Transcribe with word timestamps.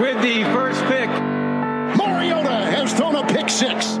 with 0.00 0.20
the 0.22 0.44
first 0.52 0.80
pick. 0.84 1.08
Mariota 1.96 2.66
has 2.70 2.92
thrown 2.92 3.14
a 3.16 3.26
pick 3.26 3.48
six. 3.48 3.98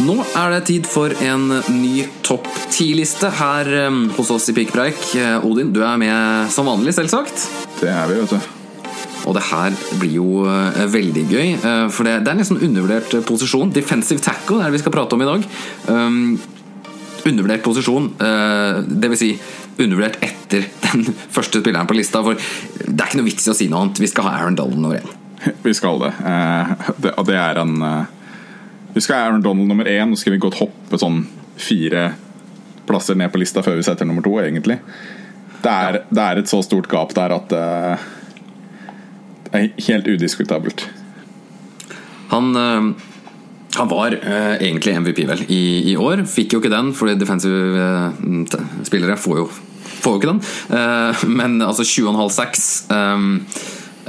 Nå 0.00 0.16
er 0.24 0.54
det 0.54 0.60
tid 0.70 0.86
for 0.88 1.12
en 1.24 1.50
ny 1.74 2.06
topp 2.24 2.46
ti-liste 2.72 3.28
her 3.36 3.68
eh, 3.82 3.98
hos 4.16 4.30
oss 4.32 4.48
i 4.48 4.54
Pikkpreik. 4.56 5.02
Eh, 5.18 5.44
Odin, 5.44 5.74
du 5.74 5.82
er 5.84 6.00
med 6.00 6.48
som 6.54 6.70
vanlig, 6.70 6.94
selvsagt. 6.96 7.44
Det 7.82 7.90
er 7.92 8.08
vi, 8.08 8.16
vet 8.22 8.32
du. 8.32 8.56
Og 9.28 9.36
det 9.36 9.42
her 9.50 9.76
blir 10.00 10.14
jo 10.16 10.46
eh, 10.48 10.80
veldig 10.88 11.24
gøy, 11.28 11.48
eh, 11.58 11.84
for 11.92 12.08
det, 12.08 12.16
er 12.16 12.32
en 12.32 12.40
nesten 12.40 12.62
undervurdert 12.64 13.18
posisjon. 13.28 13.72
Defensive 13.76 14.24
tackle 14.24 14.62
er 14.62 14.70
det 14.70 14.78
vi 14.78 14.82
skal 14.84 14.94
prate 14.94 15.16
om 15.16 15.24
i 15.24 15.28
dag. 15.28 15.44
Um, 15.92 16.38
undervurdert 17.28 17.64
posisjon, 17.64 18.06
uh, 18.16 18.80
det 18.80 19.10
vil 19.12 19.20
si 19.20 19.30
undervurdert 19.76 20.16
etter 20.24 20.64
den 20.86 21.04
første 21.28 21.60
spilleren 21.60 21.88
på 21.90 21.98
lista. 21.98 22.24
For 22.24 22.40
det 22.40 22.96
er 22.96 23.10
ikke 23.10 23.20
noe 23.20 23.28
vits 23.28 23.48
i 23.48 23.52
å 23.52 23.58
si 23.58 23.68
noe 23.68 23.84
annet. 23.84 24.00
Vi 24.00 24.08
skal 24.08 24.28
ha 24.28 24.38
Aaron 24.38 24.56
Dolan 24.56 24.88
over 24.88 24.96
igjen. 24.96 25.16
Vi 25.64 25.76
skal 25.76 26.00
det. 26.00 26.14
Uh, 26.24 26.72
det 27.00 27.14
og 27.20 27.28
det 27.28 27.36
er 27.40 27.60
en 27.60 27.76
eh, 27.84 28.16
Vi 28.94 29.00
skal 29.00 29.16
ha 29.16 29.28
Aaron 29.28 29.42
Donald 29.42 29.68
nummer 29.68 29.88
én. 29.88 30.10
Nå 30.10 30.18
skal 30.18 30.34
vi 30.34 30.42
godt 30.42 30.58
hoppe 30.60 30.98
sånn 30.98 31.22
fire 31.60 32.10
plasser 32.88 33.18
ned 33.18 33.30
på 33.30 33.40
lista 33.42 33.62
før 33.62 33.78
vi 33.78 33.86
setter 33.86 34.08
nummer 34.08 34.24
to, 34.24 34.34
egentlig. 34.42 34.80
Det 35.60 35.70
er, 35.70 36.00
det 36.08 36.24
er 36.24 36.40
et 36.40 36.50
så 36.50 36.62
stort 36.64 36.88
gap 36.90 37.14
der 37.14 37.36
at 37.36 37.54
uh, 37.54 38.08
det 39.46 39.60
er 39.60 39.86
helt 39.86 40.08
udiskutabelt. 40.08 40.86
Han, 42.32 42.50
uh, 42.56 42.90
han 43.76 43.90
var 43.90 44.16
uh, 44.16 44.54
egentlig 44.56 44.96
MVP 45.04 45.24
vel 45.28 45.44
i, 45.46 45.62
i 45.92 45.96
år. 46.00 46.24
Fikk 46.30 46.56
jo 46.56 46.62
ikke 46.62 46.72
den, 46.72 46.94
fordi 46.96 47.18
defensive 47.20 47.86
spillere 48.88 49.18
får 49.20 49.42
jo, 49.44 49.50
får 50.00 50.16
jo 50.16 50.22
ikke 50.22 50.32
den. 50.32 50.42
Men 51.38 51.60
altså 51.62 51.86
20,5 51.86 52.34
sacks. 52.34 52.66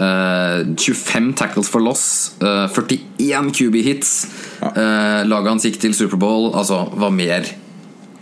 Um, 0.02 0.74
eh, 0.74 0.76
25 0.82 1.34
tackles 1.38 1.70
for 1.70 1.84
loss. 1.86 2.34
eh, 2.42 2.68
41 2.74 3.52
QB 3.54 3.82
hits. 3.86 4.14
Ja. 4.62 5.24
laget 5.26 5.50
hans 5.50 5.66
gikk 5.66 5.80
til 5.82 5.94
Superbowl. 5.98 6.52
Altså, 6.58 6.84
hva 6.98 7.10
mer 7.14 7.48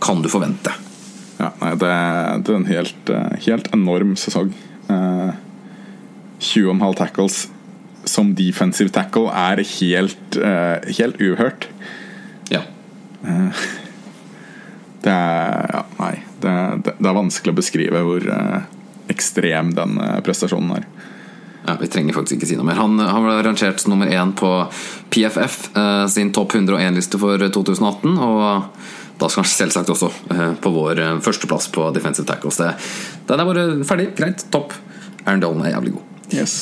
kan 0.00 0.22
du 0.24 0.28
forvente? 0.32 0.72
Ja, 1.40 1.50
nei, 1.60 1.70
det, 1.80 1.92
det 2.44 2.52
er 2.52 2.58
en 2.58 2.68
helt, 2.68 3.12
eh, 3.12 3.36
helt 3.46 3.70
enorm 3.76 4.14
sesong. 4.20 4.52
Eh, 4.92 5.32
20,5 6.40 6.96
tackles 6.98 7.38
som 8.08 8.34
defensive 8.36 8.92
tackle 8.92 9.28
er 9.32 9.62
helt, 9.76 10.36
eh, 10.36 10.90
helt 10.98 11.20
uhørt. 11.20 11.68
Ja. 12.52 12.64
Det 15.00 15.12
er 15.12 15.70
Ja, 15.70 15.84
nei. 16.00 16.14
Det, 16.40 16.52
det, 16.84 16.94
det 16.98 17.08
er 17.08 17.16
vanskelig 17.16 17.52
å 17.52 17.58
beskrive 17.60 18.00
hvor 18.04 18.24
eh, 18.24 18.62
ekstrem 19.12 19.74
den 19.76 19.98
eh, 20.00 20.18
prestasjonen 20.24 20.80
er. 20.80 20.86
Ja, 21.66 21.76
Vi 21.80 21.88
trenger 21.92 22.16
faktisk 22.16 22.38
ikke 22.38 22.48
si 22.48 22.56
noe 22.58 22.66
mer. 22.66 22.80
Han, 22.80 22.96
han 22.98 23.26
ble 23.26 23.36
rangert 23.44 23.84
nummer 23.90 24.08
én 24.10 24.32
på 24.36 24.50
PFF 25.12 25.60
eh, 25.76 26.06
sin 26.12 26.32
topp 26.36 26.56
101-liste 26.56 27.20
for 27.20 27.38
2018. 27.38 28.16
Og 28.16 29.20
da 29.20 29.28
skal 29.28 29.44
han 29.44 29.52
selvsagt 29.52 29.92
også 29.92 30.10
eh, 30.32 30.50
på 30.60 30.72
vår 30.74 31.04
eh, 31.04 31.14
førsteplass 31.24 31.70
på 31.74 31.90
defensive 31.96 32.28
tackles. 32.28 32.60
Det, 32.60 32.72
den 33.28 33.42
er 33.42 33.48
bare 33.52 33.68
ferdig. 33.86 34.12
Greit. 34.18 34.46
Topp. 34.52 34.74
Aaron 35.26 35.42
Dolan 35.44 35.66
er 35.68 35.74
jævlig 35.76 35.98
god. 35.98 36.06
Yes. 36.32 36.60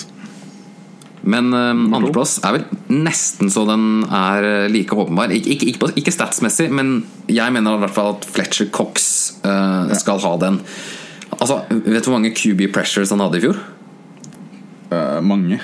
Men 1.29 1.53
eh, 1.55 1.71
andreplass 1.97 2.39
er 2.47 2.59
vel 2.59 2.67
nesten 3.07 3.51
så 3.53 3.65
den 3.69 4.05
er 4.05 4.47
eh, 4.47 4.69
like 4.73 4.97
åpenbar. 4.97 5.33
Ik 5.35 5.47
ikke, 5.55 5.73
ikke, 5.75 5.93
ikke 6.03 6.15
statsmessig, 6.15 6.71
men 6.75 7.03
jeg 7.31 7.55
mener 7.55 7.79
i 7.79 7.83
hvert 7.85 7.97
fall 7.97 8.17
at 8.17 8.29
Fletcher 8.29 8.71
Cox 8.75 9.09
eh, 9.47 9.97
skal 9.99 10.23
ha 10.25 10.37
den. 10.43 10.63
Altså, 11.39 11.63
Vet 11.71 12.03
du 12.03 12.11
hvor 12.11 12.19
mange 12.19 12.35
QB 12.35 12.71
pressures 12.75 13.13
han 13.15 13.23
hadde 13.23 13.39
i 13.41 13.45
fjor? 13.47 13.61
Eh, 14.91 15.21
mange. 15.21 15.61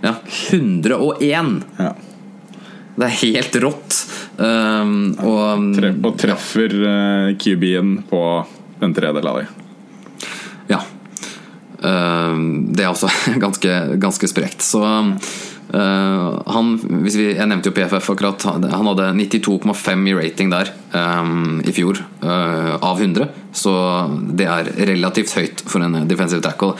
Ja, 0.00 0.14
101! 0.50 1.62
Ja. 1.78 1.94
Det 2.98 3.06
er 3.06 3.16
helt 3.22 3.56
rått. 3.62 3.96
Um, 4.38 5.14
og 5.22 5.72
Tre, 5.74 5.92
og 6.02 6.14
treffer 6.18 6.74
uh, 6.82 7.34
QB-en 7.38 7.96
på 8.10 8.22
den 8.78 8.94
tredel 8.94 9.26
av 9.26 9.40
dem. 9.42 9.66
ja. 10.70 10.80
Um, 11.78 12.72
det 12.74 12.82
er 12.82 12.90
også 12.90 13.10
ganske, 13.44 13.74
ganske 14.02 14.30
sprekt. 14.30 14.64
Så 14.66 14.82
uh, 14.82 16.40
han 16.50 16.72
vi, 16.82 17.12
Jeg 17.36 17.46
nevnte 17.46 17.70
jo 17.70 17.76
PFF 17.76 18.10
akkurat. 18.14 18.48
Han 18.50 18.90
hadde 18.90 19.12
92,5 19.20 20.08
i 20.10 20.16
rating 20.18 20.50
der 20.54 20.72
um, 20.94 21.60
i 21.62 21.74
fjor, 21.74 22.02
uh, 22.24 22.74
av 22.82 22.98
100. 22.98 23.30
Så 23.54 23.74
det 24.34 24.50
er 24.50 24.72
relativt 24.90 25.38
høyt 25.38 25.62
for 25.70 25.86
en 25.86 26.02
defensive 26.10 26.42
tackle. 26.42 26.74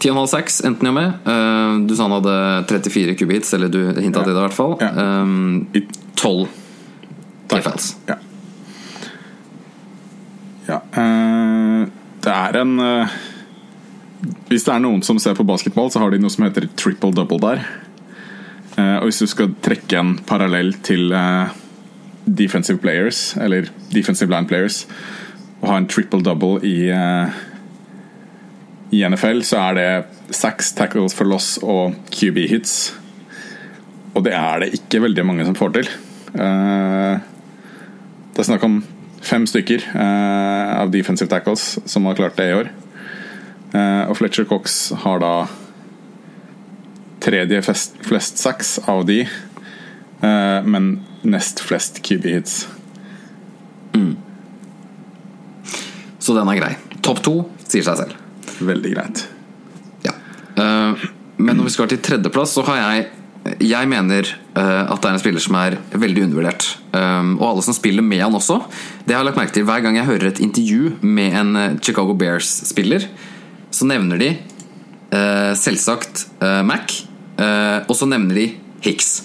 10,5-6 0.00 0.62
endte 0.66 0.86
han 0.86 0.90
jo 0.90 0.96
med. 0.96 1.28
Uh, 1.28 1.84
du 1.86 1.92
sa 1.96 2.06
han 2.08 2.16
hadde 2.16 2.36
34 2.70 3.18
kubits, 3.20 3.52
eller 3.56 3.72
du 3.72 3.82
hinta 4.00 4.24
til 4.24 4.32
det 4.32 4.38
i 4.38 4.44
hvert 4.46 4.56
fall. 4.56 4.78
Ja. 4.80 4.90
Um, 5.22 5.68
I 5.76 5.84
12 6.16 6.48
TFLs. 7.50 7.96
Ja. 8.06 8.16
ja 10.68 10.78
eh, 11.02 11.88
det 12.20 12.34
er 12.34 12.58
en 12.60 12.74
eh, 12.84 13.14
Hvis 14.50 14.66
det 14.66 14.74
er 14.74 14.82
noen 14.84 15.02
som 15.06 15.18
ser 15.22 15.38
på 15.38 15.46
basketball, 15.48 15.90
så 15.90 16.02
har 16.02 16.12
de 16.12 16.20
noe 16.22 16.32
som 16.32 16.46
heter 16.46 16.68
triple 16.78 17.12
double 17.16 17.40
der. 17.42 17.64
Eh, 18.76 18.96
og 19.00 19.08
hvis 19.08 19.22
du 19.22 19.30
skal 19.30 19.54
trekke 19.64 19.98
en 19.98 20.14
parallell 20.28 20.74
til 20.86 21.14
eh, 21.16 21.56
defensive 22.24 22.78
players, 22.82 23.34
eller 23.40 23.70
defensive 23.94 24.30
line 24.30 24.48
players, 24.50 24.84
og 25.60 25.72
ha 25.72 25.80
en 25.80 25.88
triple 25.90 26.22
double 26.24 26.60
i 26.66 26.90
eh, 26.92 27.40
i 28.90 29.02
NFL, 29.06 29.42
så 29.46 29.60
er 29.68 29.76
det 29.78 30.34
seks 30.34 30.72
tackles 30.78 31.14
for 31.14 31.28
loss 31.30 31.56
og 31.62 31.94
QB 32.14 32.42
hits. 32.50 32.74
Og 34.16 34.24
det 34.26 34.34
er 34.34 34.64
det 34.64 34.72
ikke 34.80 35.02
veldig 35.04 35.24
mange 35.26 35.46
som 35.46 35.56
får 35.58 35.76
til. 35.76 35.90
Eh, 36.34 37.20
det 38.34 38.42
er 38.42 38.48
snakk 38.48 38.66
om 38.66 38.80
fem 39.22 39.46
stykker 39.46 39.84
eh, 39.92 40.72
av 40.80 40.90
defensive 40.94 41.30
tackles 41.30 41.76
som 41.90 42.08
har 42.08 42.18
klart 42.18 42.38
det 42.40 42.48
i 42.50 42.56
år. 42.58 42.72
Eh, 43.70 44.04
og 44.10 44.16
Fletcher 44.18 44.48
Cox 44.50 44.80
har 45.04 45.22
da 45.22 45.34
tredje 47.22 47.62
flest, 47.62 48.40
seks 48.40 48.78
av 48.88 49.04
de, 49.04 49.22
men 50.20 50.86
nest 51.20 51.60
flest 51.60 52.00
QB 52.04 52.24
hits. 52.32 52.54
Så 56.20 56.36
den 56.36 56.48
er 56.48 56.58
grei. 56.62 56.72
Topp 57.04 57.20
to 57.24 57.34
sier 57.66 57.84
seg 57.84 58.00
selv. 58.00 58.29
Veldig 58.60 58.92
greit. 58.94 59.24
Ja. 60.04 60.12
Eh, 60.56 61.08
men 61.40 61.56
når 61.56 61.70
vi 61.70 61.72
skal 61.74 61.88
til 61.90 62.02
tredjeplass, 62.04 62.54
så 62.56 62.66
har 62.68 62.84
jeg 62.84 63.08
Jeg 63.64 63.88
mener 63.88 64.26
uh, 64.52 64.92
at 64.92 65.00
det 65.00 65.08
er 65.08 65.14
en 65.14 65.18
spiller 65.22 65.40
som 65.40 65.54
er 65.56 65.78
veldig 65.96 66.26
undervurdert. 66.26 66.66
Eh, 66.92 67.30
og 67.40 67.44
alle 67.46 67.62
som 67.64 67.72
spiller 67.72 68.04
med 68.04 68.20
han 68.20 68.34
også. 68.36 68.58
Det 69.06 69.14
har 69.14 69.22
jeg 69.22 69.30
lagt 69.30 69.38
merke 69.40 69.54
til 69.56 69.64
Hver 69.64 69.80
gang 69.80 69.96
jeg 69.96 70.04
hører 70.04 70.26
et 70.28 70.42
intervju 70.44 70.90
med 71.00 71.32
en 71.40 71.78
Chicago 71.80 72.12
Bears-spiller, 72.12 73.06
så 73.72 73.88
nevner 73.88 74.20
de 74.20 74.28
uh, 75.14 75.56
selvsagt 75.56 76.26
uh, 76.44 76.60
Mac, 76.68 77.00
og 77.88 77.96
så 77.96 78.04
nevner 78.04 78.36
de 78.36 78.46
Hicks. 78.84 79.22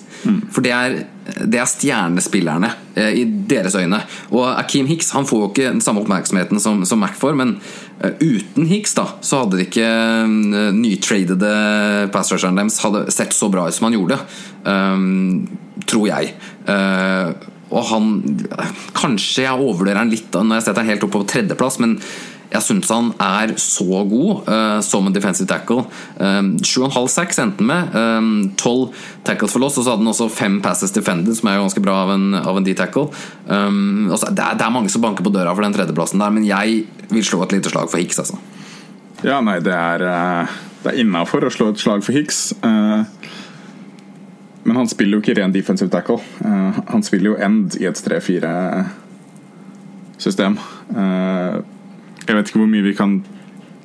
For 0.55 0.63
det 0.63 0.71
er, 0.71 0.95
det 1.43 1.59
er 1.59 1.67
stjernespillerne 1.67 2.69
eh, 2.95 3.11
i 3.21 3.23
deres 3.49 3.75
øyne. 3.75 3.99
Og 4.31 4.45
Akeem 4.47 4.87
Hicks 4.89 5.11
han 5.15 5.27
får 5.27 5.41
jo 5.41 5.49
ikke 5.51 5.71
den 5.73 5.83
samme 5.83 6.03
oppmerksomheten 6.03 6.61
som, 6.63 6.83
som 6.87 7.01
Mac 7.03 7.17
får, 7.19 7.35
men 7.37 7.57
eh, 7.99 8.15
uten 8.21 8.69
Hicks 8.69 8.95
da, 8.97 9.07
så 9.25 9.43
hadde 9.43 9.59
de 9.59 9.67
ikke 9.67 9.89
uh, 9.89 10.69
nytradede 10.75 11.51
pass 12.15 12.31
rusheren 12.33 12.59
deres 12.59 12.79
hadde 12.83 13.07
sett 13.13 13.35
så 13.35 13.49
bra 13.51 13.67
ut 13.67 13.75
som 13.75 13.89
han 13.89 13.97
gjorde. 13.97 14.19
Um, 14.63 15.43
tror 15.85 16.07
jeg. 16.09 16.31
Uh, 16.69 17.35
og 17.75 17.83
han 17.89 18.07
Kanskje 18.95 19.43
jeg 19.43 19.57
overvurderer 19.57 19.99
han 20.03 20.13
litt 20.13 20.29
da, 20.33 20.43
når 20.45 20.61
jeg 20.61 20.67
setter 20.67 20.85
han 20.85 20.93
helt 20.93 21.05
opp 21.07 21.15
på 21.17 21.25
tredjeplass, 21.29 21.81
men 21.83 21.97
Jeg 22.55 22.63
syns 22.63 22.91
han 22.93 23.09
er 23.19 23.51
så 23.59 24.03
god 24.07 24.47
uh, 24.47 24.79
som 24.85 25.07
en 25.07 25.15
defensive 25.15 25.47
tackle. 25.49 25.83
Um, 26.15 26.57
7,5 26.63 27.07
sacks 27.11 27.39
endte 27.43 27.63
han 27.63 27.67
med. 27.67 27.83
Um, 27.95 28.51
12 28.55 28.89
tackles 29.27 29.53
for 29.55 29.61
loss, 29.63 29.77
og 29.79 29.83
så 29.83 29.89
hadde 29.93 30.03
han 30.05 30.13
også 30.13 30.27
fem 30.31 30.55
passes 30.63 30.93
defended, 30.95 31.35
som 31.35 31.49
er 31.51 31.59
ganske 31.59 31.83
bra 31.83 31.95
av 32.05 32.09
en, 32.15 32.25
av 32.39 32.57
en 32.57 32.65
D-tackle. 32.65 33.05
Um, 33.49 34.07
også, 34.07 34.25
det, 34.31 34.45
det, 34.55 34.63
er, 34.63 34.75
mange 34.75 34.89
som 34.93 35.01
banker 35.03 35.23
på 35.25 35.33
døra 35.35 35.55
for 35.55 35.63
den 35.65 35.75
tredjeplassen 35.75 36.21
der, 36.23 36.31
men 36.35 36.43
jeg 36.47 36.67
vil 37.11 37.27
slå 37.27 37.37
et 37.43 37.53
lite 37.57 37.69
slag 37.73 37.87
for 37.91 37.97
Hicks, 38.01 38.19
altså. 38.23 38.35
Ja, 39.25 39.37
nei, 39.43 39.57
det 39.63 39.75
er, 39.75 39.99
det 40.83 40.89
er 40.91 40.99
innafor 41.01 41.41
å 41.47 41.53
slå 41.53 41.65
et 41.73 41.81
slag 41.81 41.99
for 42.05 42.13
Hicks. 42.15 42.39
Uh, 42.63 43.01
men 44.65 44.75
han 44.79 44.89
spiller 44.89 45.13
jo 45.17 45.21
ikke 45.21 45.37
ren 45.41 45.53
defensive 45.53 45.91
tackle. 45.93 46.19
Uh, 46.39 46.71
han 46.89 47.03
spiller 47.05 47.27
jo 47.33 47.37
end 47.37 47.75
i 47.81 47.83
et 47.89 47.97
3-4-system. 48.07 50.53
Uh, 50.95 51.55
jeg 52.25 52.37
vet 52.37 52.49
ikke 52.49 52.61
hvor 52.61 52.71
mye 52.71 52.85
vi 52.85 52.95
kan 52.97 53.19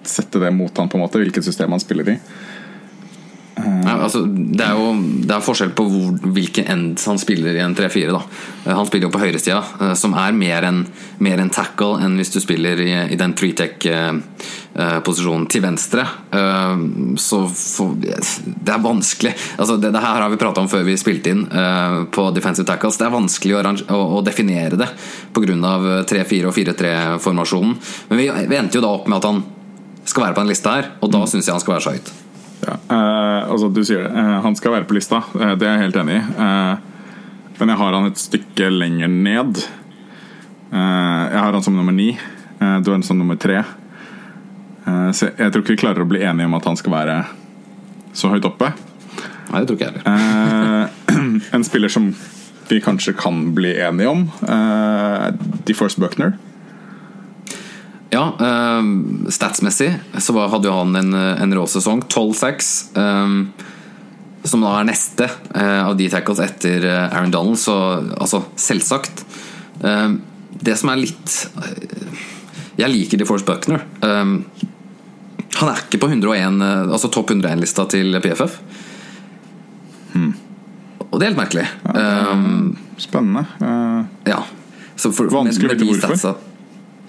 sette 0.06 0.40
det 0.40 0.50
mot 0.56 0.76
han 0.78 0.88
på 0.88 0.96
en 0.96 1.04
måte, 1.04 1.20
hvilket 1.20 1.44
system 1.44 1.75
han 1.75 1.82
spiller 1.82 2.14
i. 2.14 2.16
Nei, 3.81 3.94
altså, 3.97 4.21
det 4.27 4.65
er 4.65 4.75
jo 4.77 4.91
det 5.25 5.32
er 5.35 5.41
forskjell 5.44 5.71
på 5.77 5.85
hvor, 5.88 6.17
hvilken 6.35 6.67
end 6.71 7.00
han 7.06 7.19
spiller 7.21 7.55
i 7.56 7.62
en 7.65 7.77
3-4. 7.77 8.21
Han 8.67 8.87
spiller 8.88 9.06
jo 9.06 9.12
på 9.15 9.23
høyresida, 9.23 9.61
eh, 9.81 9.94
som 9.99 10.15
er 10.19 10.32
mer 10.37 10.62
en, 10.69 10.79
mer 11.23 11.38
en 11.41 11.50
tackle 11.53 12.00
enn 12.05 12.17
hvis 12.19 12.32
du 12.35 12.41
spiller 12.43 12.77
i, 12.82 12.93
i 13.15 13.17
den 13.21 13.32
three-tech-posisjonen 13.38 15.47
til 15.53 15.62
venstre. 15.65 16.03
Eh, 16.37 16.77
så 17.21 17.38
for, 17.49 17.88
det 18.00 18.73
er 18.75 18.85
vanskelig. 18.85 19.32
Altså, 19.56 19.75
det, 19.81 19.88
det, 19.94 20.05
her 20.05 20.21
har 20.25 20.31
vi 20.33 20.41
prata 20.41 20.59
om 20.65 20.71
før 20.71 20.83
vi 20.88 21.00
spilte 21.00 21.29
inn 21.33 21.43
eh, 21.47 21.99
på 22.12 22.23
defensive 22.37 22.67
tackles. 22.69 22.99
Det 23.00 23.06
er 23.09 23.17
vanskelig 23.17 23.55
å, 23.56 23.59
å, 23.97 23.99
å 24.19 24.21
definere 24.26 24.75
det 24.81 24.91
pga. 25.37 25.49
3-4 26.11 26.44
og 26.49 26.55
4-3-formasjonen. 26.56 27.73
Men 28.11 28.17
vi, 28.21 28.26
vi 28.50 28.59
endte 28.59 28.76
jo 28.79 28.85
da 28.85 28.91
opp 28.99 29.06
med 29.09 29.19
at 29.21 29.29
han 29.31 29.38
skal 30.11 30.23
være 30.26 30.37
på 30.37 30.43
den 30.44 30.53
lista 30.53 30.69
her, 30.79 30.87
og 31.00 31.09
da 31.12 31.21
syns 31.29 31.47
jeg 31.49 31.55
han 31.55 31.62
skal 31.62 31.75
være 31.76 31.87
så 31.87 31.94
høyt. 31.94 32.09
Ja, 32.67 32.77
eh, 32.77 33.51
altså 33.51 33.71
du 33.73 33.83
sier 33.85 34.05
det. 34.05 34.12
Eh, 34.12 34.37
han 34.45 34.57
skal 34.59 34.75
være 34.77 34.89
på 34.89 34.97
lista, 34.97 35.23
eh, 35.39 35.55
det 35.59 35.67
er 35.69 35.77
jeg 35.79 35.87
helt 35.89 36.01
enig 36.03 36.19
i. 36.19 36.23
Eh, 36.45 36.75
men 37.61 37.73
jeg 37.73 37.81
har 37.81 37.97
han 37.97 38.09
et 38.09 38.21
stykke 38.21 38.71
lenger 38.73 39.12
ned. 39.12 39.62
Eh, 40.71 41.23
jeg 41.31 41.41
har 41.41 41.53
han 41.53 41.65
som 41.67 41.77
nummer 41.77 41.97
ni. 41.97 42.12
Du 42.61 42.91
har 42.91 42.99
han 42.99 43.03
som 43.03 43.17
nummer 43.17 43.39
tre. 43.41 43.62
så 44.85 45.31
jeg 45.39 45.53
tror 45.53 45.62
ikke 45.62 45.73
vi 45.73 45.81
klarer 45.81 46.03
å 46.05 46.09
bli 46.09 46.21
enige 46.21 46.45
om 46.45 46.55
at 46.59 46.67
han 46.69 46.77
skal 46.77 46.93
være 46.93 47.15
så 48.12 48.29
høyt 48.29 48.45
oppe. 48.45 48.69
Nei, 49.49 49.62
det 49.62 49.71
tror 49.71 49.79
ikke 49.79 49.89
jeg 49.89 50.03
heller. 50.05 50.91
en 51.57 51.65
spiller 51.65 51.89
som 51.89 52.11
vi 52.71 52.81
kanskje 52.81 53.12
kan 53.19 53.55
bli 53.55 53.73
enige 53.81 54.09
om, 54.09 54.31
eh, 54.49 55.33
DeForce 55.67 56.01
Buckner. 56.01 56.37
Ja, 58.11 58.25
uh, 58.41 59.29
statsmessig 59.31 59.93
så 60.19 60.35
hadde 60.35 60.67
jo 60.67 60.75
han 60.75 60.97
en, 60.99 61.15
en 61.15 61.55
rå 61.55 61.67
sesong. 61.71 62.03
12-6. 62.11 62.73
Um, 62.99 63.45
som 64.43 64.62
da 64.65 64.73
er 64.79 64.89
neste 64.89 65.27
uh, 65.29 65.83
av 65.85 65.95
de 65.99 66.09
tackles 66.12 66.41
etter 66.43 66.85
uh, 66.89 67.07
Aaron 67.12 67.33
Donald. 67.35 67.61
Så 67.61 67.77
altså, 68.17 68.43
selvsagt. 68.59 69.25
Um, 69.81 70.21
det 70.61 70.75
som 70.77 70.91
er 70.93 70.99
litt 71.01 71.35
Jeg 72.77 72.93
liker 72.93 73.21
DeForce 73.21 73.47
Buckner. 73.47 73.85
Um, 74.03 74.43
han 75.61 75.73
er 75.73 75.83
ikke 75.83 76.01
på 76.01 76.09
101, 76.09 76.61
altså 76.89 77.11
topp 77.12 77.33
101-lista 77.35 77.85
til 77.91 78.15
PFF. 78.23 78.55
Hmm. 80.15 80.31
Og 81.11 81.19
det 81.19 81.27
er 81.27 81.33
helt 81.33 81.41
merkelig. 81.41 81.65
Ja, 81.91 82.37
spennende. 83.03 83.43
ja. 84.31 84.39
For, 85.01 85.27
Vanskelig 85.33 85.75
å 85.75 85.75
vite 85.75 85.91
hvorfor. 85.91 86.39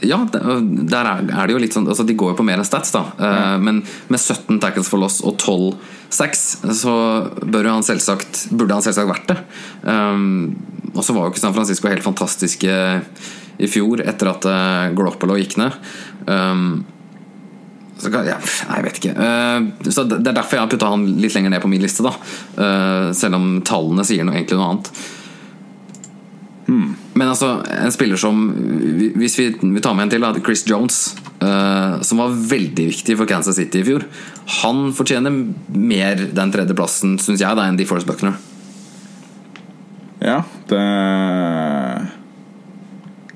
Ja, 0.02 0.18
der 0.32 1.08
er 1.12 1.22
det 1.46 1.54
jo 1.54 1.60
litt 1.62 1.76
sånn 1.76 1.86
altså 1.86 2.02
De 2.08 2.16
går 2.18 2.32
jo 2.32 2.38
på 2.40 2.46
mer 2.48 2.58
enn 2.58 2.66
stats, 2.66 2.90
da. 2.96 3.04
Mm. 3.20 3.66
Men 3.68 3.82
med 4.10 4.18
17 4.20 4.58
tackles 4.64 4.90
for 4.90 5.02
loss 5.02 5.20
og 5.22 5.36
12 5.38 5.76
6 6.12 6.42
så 6.76 6.94
bør 7.42 7.70
han 7.72 7.86
selvsagt, 7.86 8.48
burde 8.52 8.76
han 8.76 8.84
selvsagt 8.84 9.10
vært 9.10 9.30
det. 9.32 9.38
Um, 9.88 10.56
og 10.92 11.04
så 11.06 11.16
var 11.16 11.28
jo 11.28 11.34
ikke 11.34 11.44
San 11.44 11.56
Francisco 11.56 11.88
helt 11.88 12.04
fantastiske 12.04 12.74
i 13.62 13.70
fjor, 13.70 14.04
etter 14.04 14.32
at 14.32 14.48
uh, 14.50 14.90
Glopelo 14.98 15.38
gikk 15.40 15.56
ned. 15.62 15.78
Um, 16.28 16.84
så, 18.02 18.10
ja, 18.26 18.40
jeg 18.42 18.86
vet 18.88 19.00
ikke. 19.00 19.14
Uh, 19.16 19.88
så 19.88 20.04
Det 20.10 20.20
er 20.26 20.36
derfor 20.36 20.58
jeg 20.58 20.66
har 20.66 20.72
putta 20.74 20.92
han 20.92 21.06
litt 21.22 21.36
lenger 21.38 21.56
ned 21.56 21.64
på 21.64 21.72
min 21.72 21.84
liste, 21.84 22.04
da. 22.06 22.16
Uh, 22.58 23.08
selv 23.16 23.40
om 23.40 23.50
tallene 23.68 24.06
sier 24.08 24.28
noe, 24.28 24.36
egentlig 24.36 24.60
noe 24.60 24.72
annet. 24.74 24.92
Hmm. 26.68 26.92
Men 27.22 27.30
altså, 27.30 27.60
en 27.70 27.94
spiller 27.94 28.18
som 28.18 28.38
Hvis 29.14 29.36
vi, 29.38 29.52
vi 29.62 29.82
tar 29.84 29.94
med 29.94 30.08
en 30.08 30.14
til, 30.16 30.24
da, 30.26 30.34
Chris 30.42 30.64
Jones, 30.66 31.02
uh, 31.44 32.02
som 32.02 32.18
var 32.18 32.34
veldig 32.34 32.88
viktig 32.90 33.18
for 33.20 33.30
Kansas 33.30 33.60
City 33.60 33.84
i 33.84 33.86
fjor. 33.86 34.08
Han 34.64 34.88
fortjener 34.98 35.36
mer 35.70 36.24
den 36.34 36.54
tredjeplassen, 36.54 37.20
syns 37.22 37.44
jeg, 37.44 37.58
da, 37.60 37.68
enn 37.68 37.78
DeForest 37.78 38.10
Buckner. 38.10 38.40
Ja, 40.22 40.40
det 40.70 40.82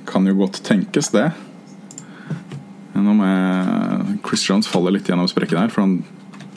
kan 0.10 0.26
jo 0.30 0.36
godt 0.42 0.64
tenkes, 0.66 1.12
det. 1.14 1.28
Nå 2.96 3.14
med 3.20 4.18
Chris 4.26 4.48
Jones 4.50 4.70
faller 4.72 4.98
litt 4.98 5.10
gjennom 5.10 5.30
sprekken 5.30 5.62
her, 5.62 5.70
for 5.74 5.86
han 5.86 6.00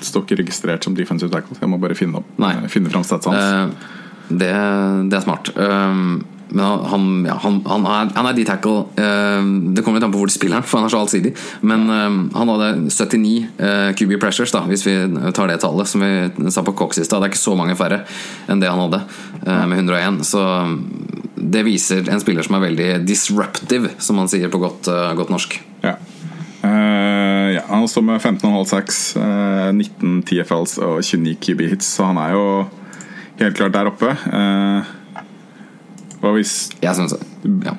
står 0.04 0.24
ikke 0.24 0.40
registrert 0.44 0.88
som 0.88 0.96
defensive 0.96 1.32
tackle. 1.32 1.60
Jeg 1.60 1.68
må 1.68 1.80
bare 1.82 1.96
finne, 1.98 2.22
opp, 2.22 2.34
finne 2.72 2.92
fram 2.92 3.04
statsen 3.04 3.36
hans. 3.36 3.76
Uh, 3.76 3.94
det, 4.28 4.52
det, 5.12 5.16
er 5.20 5.24
smart. 5.28 5.52
Um, 5.56 6.20
men 6.48 6.64
han, 6.64 7.26
ja, 7.28 7.36
han, 7.42 7.60
han, 7.66 7.86
er, 7.86 8.10
han 8.16 8.28
er 8.28 8.36
D-tackle. 8.36 8.86
Uh, 8.96 9.72
det 9.74 9.84
kommer 9.84 9.98
litt 9.98 10.06
an 10.06 10.14
på 10.14 10.20
hvor 10.22 10.30
de 10.30 10.34
spiller, 10.34 10.64
for 10.64 10.80
han 10.80 10.88
er 10.88 10.94
så 10.94 11.02
allsidig. 11.02 11.34
Men 11.60 11.86
uh, 11.90 12.18
han 12.38 12.52
hadde 12.54 12.70
79 12.88 13.34
uh, 13.60 13.90
QB 13.98 14.16
pressures, 14.22 14.54
da 14.54 14.64
hvis 14.68 14.86
vi 14.86 14.96
tar 15.36 15.50
det 15.50 15.60
tallet 15.62 15.90
som 15.90 16.04
vi 16.04 16.50
sa 16.54 16.64
på 16.64 16.76
Cox 16.78 17.00
i 17.00 17.06
stad. 17.06 17.20
Det 17.20 17.28
er 17.28 17.34
ikke 17.34 17.42
så 17.42 17.56
mange 17.58 17.76
færre 17.78 18.02
enn 18.48 18.62
det 18.62 18.70
han 18.70 18.80
hadde, 18.86 19.02
med 19.44 19.76
101. 19.76 20.22
Så 20.26 20.42
det 21.36 21.64
viser 21.66 22.08
en 22.10 22.22
spiller 22.22 22.46
som 22.46 22.56
er 22.58 22.64
veldig 22.68 22.88
disruptive, 23.06 23.92
som 24.02 24.18
man 24.18 24.30
sier 24.30 24.50
på 24.52 24.60
godt, 24.62 24.88
godt 25.18 25.32
norsk. 25.32 25.58
Ja. 25.84 25.94
ja. 26.64 27.62
han 27.68 27.86
står 27.90 28.06
med 28.08 28.22
15,5 28.22 28.64
sacks, 28.72 29.00
19 29.16 30.22
TFLs 30.28 30.78
og 30.82 31.00
29 31.04 31.36
QB 31.44 31.64
hits, 31.74 31.92
så 31.98 32.08
han 32.10 32.20
er 32.22 32.34
jo 32.36 32.44
helt 33.42 33.58
klart 33.58 33.76
der 33.76 33.90
oppe. 33.90 34.14
Uh, 34.26 34.96
hvis. 36.20 36.70
Ja. 36.82 36.92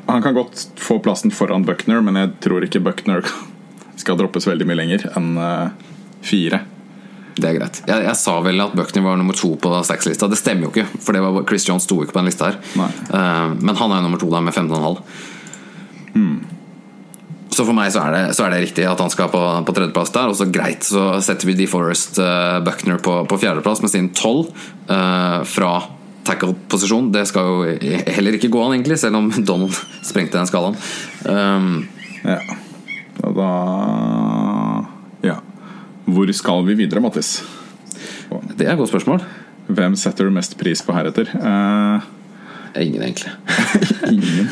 Han 0.07 0.24
kan 0.24 0.33
godt 0.38 0.68
få 0.80 1.00
plassen 1.03 1.31
foran 1.31 1.65
Buckner, 1.68 2.01
men 2.01 2.19
jeg 2.19 2.36
tror 2.44 2.65
ikke 2.65 2.81
Buckner 2.83 3.25
skal 4.01 4.19
droppes 4.19 4.47
veldig 4.47 4.68
mye 4.68 4.80
lenger 4.80 5.09
enn 5.15 5.33
uh, 5.39 5.95
fire. 6.25 6.63
Det 7.39 7.47
er 7.47 7.56
greit. 7.56 7.81
Jeg, 7.88 8.03
jeg, 8.03 8.19
sa 8.19 8.38
vel 8.44 8.59
at 8.63 8.75
Buckner 8.75 9.06
var 9.06 9.19
nummer 9.19 9.38
to 9.38 9.53
på 9.62 9.71
seks-lista. 9.88 10.27
Det 10.31 10.39
stemmer 10.39 10.68
jo 10.68 10.71
ikke, 10.74 10.88
for 11.03 11.15
det 11.15 11.24
var, 11.24 11.41
Chris 11.47 11.68
Jones 11.69 11.86
sto 11.88 12.01
ikke 12.03 12.15
på 12.15 12.24
den 12.24 12.31
lista 12.31 12.51
her. 12.51 12.62
Uh, 12.75 13.56
men 13.59 13.75
han 13.75 13.91
er 13.91 14.01
jo 14.01 14.07
nummer 14.07 14.21
to 14.21 14.31
der 14.31 14.47
med 14.47 14.56
15,5. 14.56 15.03
Hmm. 16.15 16.39
Så 17.50 17.65
for 17.65 17.75
meg 17.75 17.92
så 17.92 18.03
er, 18.06 18.13
det, 18.13 18.24
så 18.38 18.45
er, 18.45 18.53
det, 18.53 18.59
riktig 18.68 18.85
at 18.88 19.00
han 19.01 19.12
skal 19.12 19.31
på, 19.33 19.39
på 19.68 19.75
tredjeplass 19.75 20.13
der. 20.15 20.31
Og 20.31 20.38
så 20.39 20.47
greit, 20.51 20.85
så 20.87 21.18
setter 21.25 21.49
vi 21.49 21.57
DeForest 21.59 22.19
uh, 22.21 22.59
Buckner 22.66 22.99
på, 23.04 23.21
på 23.28 23.40
fjerdeplass 23.42 23.83
med 23.83 23.94
sin 23.94 24.11
tolv 24.16 24.52
uh, 24.92 25.42
fra 25.47 25.73
tackle-posisjon. 26.30 27.09
Det 27.14 27.26
skal 27.30 27.50
jo 27.50 27.94
heller 28.16 28.38
ikke 28.38 28.52
gå 28.54 28.62
an, 28.64 28.76
egentlig, 28.78 29.00
selv 29.02 29.19
om 29.19 29.30
Donald 29.45 29.76
sprengte 30.06 30.38
den 30.38 30.50
skalaen. 30.50 30.78
Um, 31.26 31.88
ja. 32.24 32.40
Og 33.26 33.36
da 33.38 33.50
Ja. 35.26 35.40
Hvor 36.09 36.31
skal 36.33 36.64
vi 36.66 36.78
videre, 36.80 37.02
Mattis? 37.04 37.44
Det 38.57 38.66
er 38.66 38.74
et 38.74 38.80
godt 38.80 38.90
spørsmål. 38.90 39.21
Hvem 39.69 39.95
setter 40.00 40.26
du 40.26 40.33
mest 40.33 40.56
pris 40.57 40.81
på 40.81 40.94
heretter? 40.95 41.30
Uh, 41.36 42.02
Ingen, 42.80 43.02
egentlig. 43.02 43.31
ingen. 44.14 44.50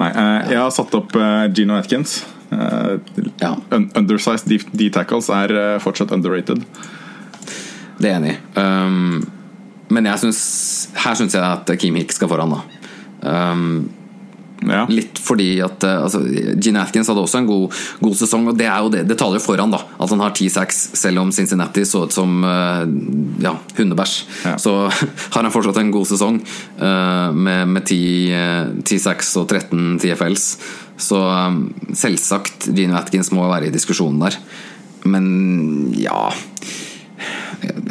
Nei, 0.00 0.08
uh, 0.12 0.50
jeg 0.50 0.58
har 0.58 0.72
satt 0.72 0.94
opp 0.96 1.16
uh, 1.16 1.46
Gino 1.52 1.76
Atkins. 1.76 2.24
ja. 2.48 3.50
un 3.76 3.90
undersized 3.94 4.48
D-tackles 4.72 5.28
er 5.28 5.52
fortsatt 5.84 6.12
underrated. 6.16 6.62
Det 7.98 8.08
er 8.08 8.16
enig 8.16 8.36
i. 8.36 8.38
Um, 8.56 9.26
men 9.94 10.10
synes, 10.20 10.40
her 11.04 11.16
syns 11.16 11.36
jeg 11.36 11.44
at 11.44 11.78
Kim 11.80 11.96
Hick 11.98 12.12
skal 12.12 12.30
foran, 12.30 12.56
da. 12.56 12.64
Um, 13.52 13.88
ja. 14.66 14.82
Litt 14.90 15.20
fordi 15.22 15.60
at 15.62 15.84
altså, 15.86 16.20
Gene 16.58 16.82
Atkins 16.82 17.06
hadde 17.10 17.22
også 17.22 17.40
en 17.40 17.46
god, 17.48 17.76
god 18.02 18.16
sesong, 18.18 18.48
og 18.50 18.56
det, 18.58 18.66
er 18.66 18.82
jo 18.82 18.90
det, 18.90 19.04
det 19.06 19.18
taler 19.20 19.38
jo 19.38 19.44
foran 19.44 19.70
da 19.70 19.80
at 19.86 20.10
han 20.10 20.22
har 20.22 20.34
ti 20.34 20.48
sacks, 20.50 20.80
selv 20.98 21.22
om 21.22 21.30
Cincinnati 21.34 21.84
så 21.86 22.04
ut 22.08 22.14
som 22.14 22.42
uh, 22.42 22.82
ja, 23.42 23.54
hundebæsj. 23.78 24.16
Ja. 24.48 24.56
Så 24.60 24.74
har 25.34 25.40
han 25.40 25.54
fortsatt 25.54 25.78
en 25.82 25.94
god 25.94 26.10
sesong 26.10 26.40
uh, 26.42 27.30
med, 27.34 27.70
med 27.76 27.86
10, 27.86 28.00
uh, 28.82 28.98
sacks 28.98 29.30
og 29.38 29.46
13 29.46 30.00
TFLs. 30.02 30.48
Så 30.98 31.22
selvsagt, 31.94 32.72
Gene 32.74 32.98
Atkins 32.98 33.30
må 33.30 33.46
være 33.46 33.68
i 33.68 33.74
diskusjonen 33.74 34.24
der. 34.26 34.40
Men 35.06 35.28
ja 35.94 36.26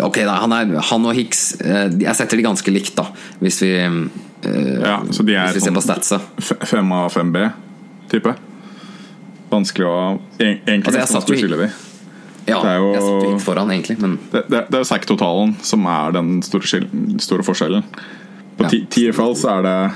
Ok, 0.03 0.21
da, 0.24 0.38
han, 0.43 0.53
er, 0.55 0.75
han, 0.89 1.05
og 1.09 1.15
Hicks 1.17 1.57
Jeg 1.59 2.15
setter 2.15 2.39
de 2.39 2.45
ganske 2.45 2.71
likt, 2.71 2.93
da, 2.95 3.07
hvis 3.41 3.62
vi, 3.65 3.71
ja, 3.75 5.00
så 5.12 5.25
de 5.27 5.36
er 5.36 5.50
hvis 5.51 5.59
vi 5.59 5.65
ser 5.65 5.75
på 5.75 5.83
statsa. 5.83 6.21
Fem 6.69 6.91
av 6.95 7.09
5B-type? 7.12 8.36
vanskelig 9.51 9.88
å 9.88 10.00
Egentlig 10.39 10.88
Altså, 10.88 11.00
jeg 11.00 11.12
satt 11.12 11.29
jo. 11.31 11.69
Ja, 12.47 12.62
Det 12.62 12.69
er 12.69 12.77
jo- 12.77 12.93
jeg 12.93 13.01
satt 13.01 13.24
jo 13.24 13.39
foran, 13.39 13.71
egentlig, 13.71 14.00
men 14.00 14.19
Det, 14.31 14.47
det, 14.50 14.69
det 14.69 14.75
er 14.75 14.83
jo 14.83 14.89
sack-totalen 14.95 15.55
som 15.62 15.86
er 15.86 16.12
den 16.12 16.41
store, 16.41 16.63
store 17.19 17.43
forskjellen. 17.43 17.83
På 18.57 18.63
ja. 18.63 18.69
fall 18.69 18.86
TFL 18.89 19.36
så 19.36 19.59
er 19.59 19.62
det 19.63 19.93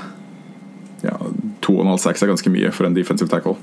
ja, 1.04 1.16
2,5 1.62 1.98
sacks 1.98 2.22
er 2.22 2.28
ganske 2.28 2.50
mye 2.50 2.70
for 2.72 2.86
en 2.86 2.94
defensive 2.94 3.28
tackle. 3.28 3.56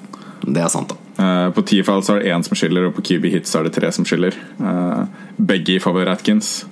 Det 0.45 0.63
er 0.63 0.71
sant, 0.71 0.93
da. 0.93 0.97
Uh, 1.19 1.49
på 1.55 1.65
TFL 1.67 2.03
så 2.05 2.15
er 2.15 2.23
det 2.23 2.33
én 2.33 2.45
som 2.45 2.55
skiller, 2.55 2.87
og 2.87 2.95
på 2.95 3.03
QB 3.09 3.29
hits 3.33 3.55
er 3.55 3.67
det 3.67 3.73
tre 3.75 3.91
som 3.95 4.07
skiller. 4.07 4.35
Uh, 4.59 5.05
begge 5.35 5.77
i 5.77 5.83
favør 5.83 6.15
Atkins, 6.15 6.65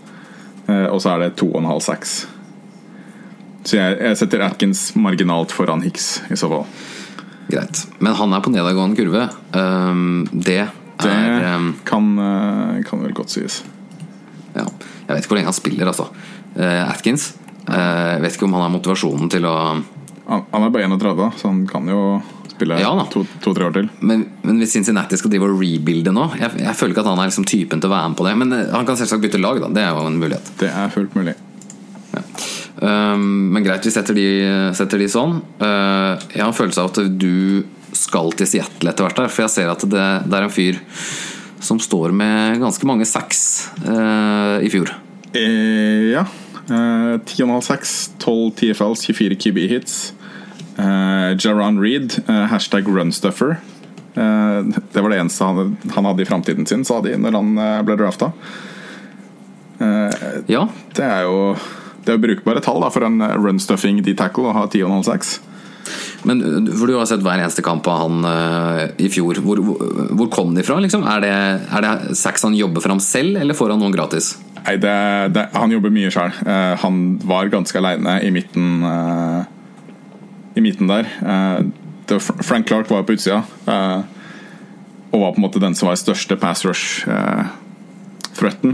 Uh, 0.67 0.89
og 0.91 0.97
så 0.99 1.13
er 1.13 1.21
det 1.21 1.37
2,5 1.39 1.77
seks. 1.79 2.13
Så 3.67 3.77
jeg, 3.77 3.97
jeg 4.03 4.17
setter 4.19 4.41
Atkins 4.43 4.81
marginalt 4.99 5.53
foran 5.55 5.79
Hicks 5.83 6.17
i 6.27 6.35
så 6.35 6.49
fall. 6.51 6.65
Greit. 7.47 7.85
Men 8.03 8.15
han 8.19 8.35
er 8.35 8.43
på 8.43 8.51
nedadgående 8.51 8.99
kurve. 8.99 9.27
Um, 9.55 10.27
det 10.31 10.61
er 10.65 10.73
Det 10.97 11.73
kan, 11.85 12.05
eh, 12.19 12.83
kan 12.83 13.03
vel 13.03 13.13
godt 13.13 13.29
sies. 13.29 13.59
Ja. 14.55 14.63
Jeg 14.65 15.11
vet 15.11 15.19
ikke 15.21 15.29
hvor 15.29 15.37
lenge 15.37 15.51
han 15.51 15.53
spiller, 15.53 15.85
altså. 15.91 16.07
Eh, 16.57 16.89
Atkins. 16.89 17.35
Eh, 17.69 18.15
jeg 18.15 18.23
vet 18.23 18.33
ikke 18.33 18.47
om 18.47 18.55
han 18.57 18.65
har 18.65 18.73
motivasjonen 18.73 19.29
til 19.29 19.45
å 19.45 19.83
Han, 20.27 20.41
han 20.51 20.63
er 20.63 20.71
bare 20.73 20.87
31, 20.89 21.29
så 21.39 21.47
han 21.47 21.61
kan 21.67 21.87
jo 21.87 22.21
spille 22.57 22.79
Ja 22.81 22.91
to-tre 23.13 23.39
to, 23.43 23.53
år 23.53 23.75
til. 23.75 23.89
Men, 23.99 24.25
men 24.43 24.61
hvis 24.61 24.75
Cincinnati 24.75 25.19
skal 25.19 25.33
drive 25.33 25.49
og 25.49 25.61
rebuilde 25.61 26.13
nå 26.15 26.27
jeg, 26.37 26.51
jeg 26.63 26.75
føler 26.77 26.95
ikke 26.95 27.05
at 27.05 27.11
han 27.11 27.21
er 27.21 27.31
liksom 27.31 27.47
typen 27.49 27.83
til 27.83 27.89
å 27.89 27.95
være 27.95 28.11
med 28.11 28.19
på 28.19 28.27
det. 28.27 28.33
Men 28.41 28.57
eh, 28.57 28.73
han 28.73 28.87
kan 28.89 28.99
selvsagt 28.99 29.23
bytte 29.23 29.41
lag, 29.41 29.61
da. 29.63 29.71
Det 29.73 29.85
er 29.85 29.93
jo 29.93 30.09
en 30.09 30.19
mulighet. 30.21 30.51
Det 30.61 30.71
er 30.71 30.93
fullt 30.93 31.17
mulig. 31.17 31.37
Um, 32.77 33.53
men 33.53 33.65
greit, 33.65 33.85
vi 33.85 33.93
setter 33.93 34.13
de, 34.17 34.27
setter 34.77 35.01
de 35.01 35.07
sånn. 35.09 35.39
Uh, 35.61 36.13
jeg 36.29 36.43
har 36.43 36.51
en 36.51 36.57
følelse 36.57 36.83
av 36.83 36.91
at 36.91 37.17
du 37.17 37.65
skal 37.97 38.29
til 38.37 38.49
Seattle 38.49 38.91
etter 38.91 39.07
hvert, 39.07 39.17
der, 39.17 39.33
for 39.33 39.45
jeg 39.45 39.53
ser 39.53 39.71
at 39.71 39.85
det, 39.89 40.05
det 40.27 40.37
er 40.37 40.45
en 40.45 40.53
fyr 40.53 40.77
som 41.63 41.79
står 41.81 42.13
med 42.13 42.61
ganske 42.61 42.89
mange 42.89 43.07
sacks 43.09 43.41
uh, 43.85 44.61
i 44.61 44.69
fjor. 44.73 44.93
Eh, 45.33 46.11
ja. 46.13 46.25
Eh, 46.69 47.15
10,5 47.25 47.61
sacks, 47.61 48.11
12 48.19 48.51
TFLs, 48.59 49.05
24 49.05 49.35
QB 49.35 49.57
hits. 49.71 50.13
Eh, 50.77 51.37
Jaron 51.39 51.81
Reed, 51.81 52.19
uh, 52.29 52.45
hashtag 52.45 52.87
runstuffer. 52.87 53.57
Uh, 54.17 54.61
det 54.93 55.01
var 55.01 55.09
det 55.09 55.19
eneste 55.21 55.45
han, 55.45 55.75
han 55.93 56.05
hadde 56.09 56.21
i 56.21 56.29
framtiden 56.29 56.69
sin, 56.69 56.85
sa 56.85 57.01
de 57.01 57.15
når 57.17 57.37
han 57.37 57.51
ble 57.85 57.97
drafta. 57.99 58.31
Ja, 60.49 60.63
Det 60.97 61.05
er 61.05 61.27
jo 61.27 61.53
det 62.07 62.13
er 62.13 62.15
jo 62.15 62.23
brukbare 62.23 62.61
tall 62.63 62.79
da, 62.81 62.87
for 62.89 63.03
en 63.03 63.19
runstuffing 63.19 63.99
D-tackle 64.01 64.47
å 64.47 64.53
ha 64.55 64.63
10,5 64.65 65.03
sacks. 65.05 65.33
men 66.23 66.39
uh, 66.41 66.71
for 66.71 66.89
du 66.89 66.95
har 66.97 67.09
sett 67.09 67.21
hver 67.25 67.41
eneste 67.41 67.65
kamp 67.65 67.87
av 67.91 68.05
han 68.05 68.23
uh, 68.25 68.85
i 68.97 69.09
fjor. 69.11 69.41
Hvor, 69.43 69.61
hvor, 69.61 69.83
hvor 70.17 70.29
kom 70.33 70.55
de 70.55 70.63
fra? 70.65 70.79
Liksom? 70.83 71.03
Er, 71.03 71.25
det, 71.25 71.33
er 71.67 71.85
det 71.85 72.17
sacks 72.17 72.47
han 72.47 72.57
jobber 72.57 72.85
fram 72.85 73.01
selv, 73.03 73.41
eller 73.41 73.57
får 73.57 73.75
han 73.75 73.83
noen 73.83 73.97
gratis? 73.97 74.35
Nei, 74.63 74.77
det, 74.83 74.95
det, 75.35 75.49
han 75.53 75.71
jobber 75.71 75.93
mye 75.93 76.09
sjøl. 76.11 76.33
han 76.81 77.03
var 77.27 77.51
ganske 77.51 77.79
aleine 77.79 78.17
i 78.25 78.31
midten 78.35 78.81
eh, 78.83 79.45
I 80.57 80.65
midten 80.65 80.89
der. 80.89 81.05
Eh, 81.21 81.59
Frank 82.41 82.67
Clark 82.67 82.89
var 82.89 83.05
på 83.05 83.13
utsida. 83.17 83.43
eh, 83.67 84.01
og 85.11 85.21
var 85.21 85.31
på 85.31 85.37
en 85.39 85.45
måte 85.45 85.59
den 85.63 85.75
som 85.77 85.87
var 85.87 85.95
største 85.99 86.35
pass 86.39 86.65
rush-threaten. 86.67 88.73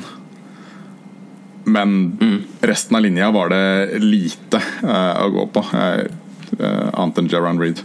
Men 1.63 1.89
resten 2.61 2.97
av 2.97 3.03
linja 3.05 3.31
var 3.31 3.49
det 3.53 3.99
lite 4.03 4.59
eh, 4.83 5.23
å 5.23 5.29
gå 5.31 5.45
på, 5.55 5.61
eh, 5.77 6.03
eh, 6.59 6.87
annet 6.91 7.17
enn 7.21 7.29
Jaron 7.31 7.61
Reed. 7.61 7.79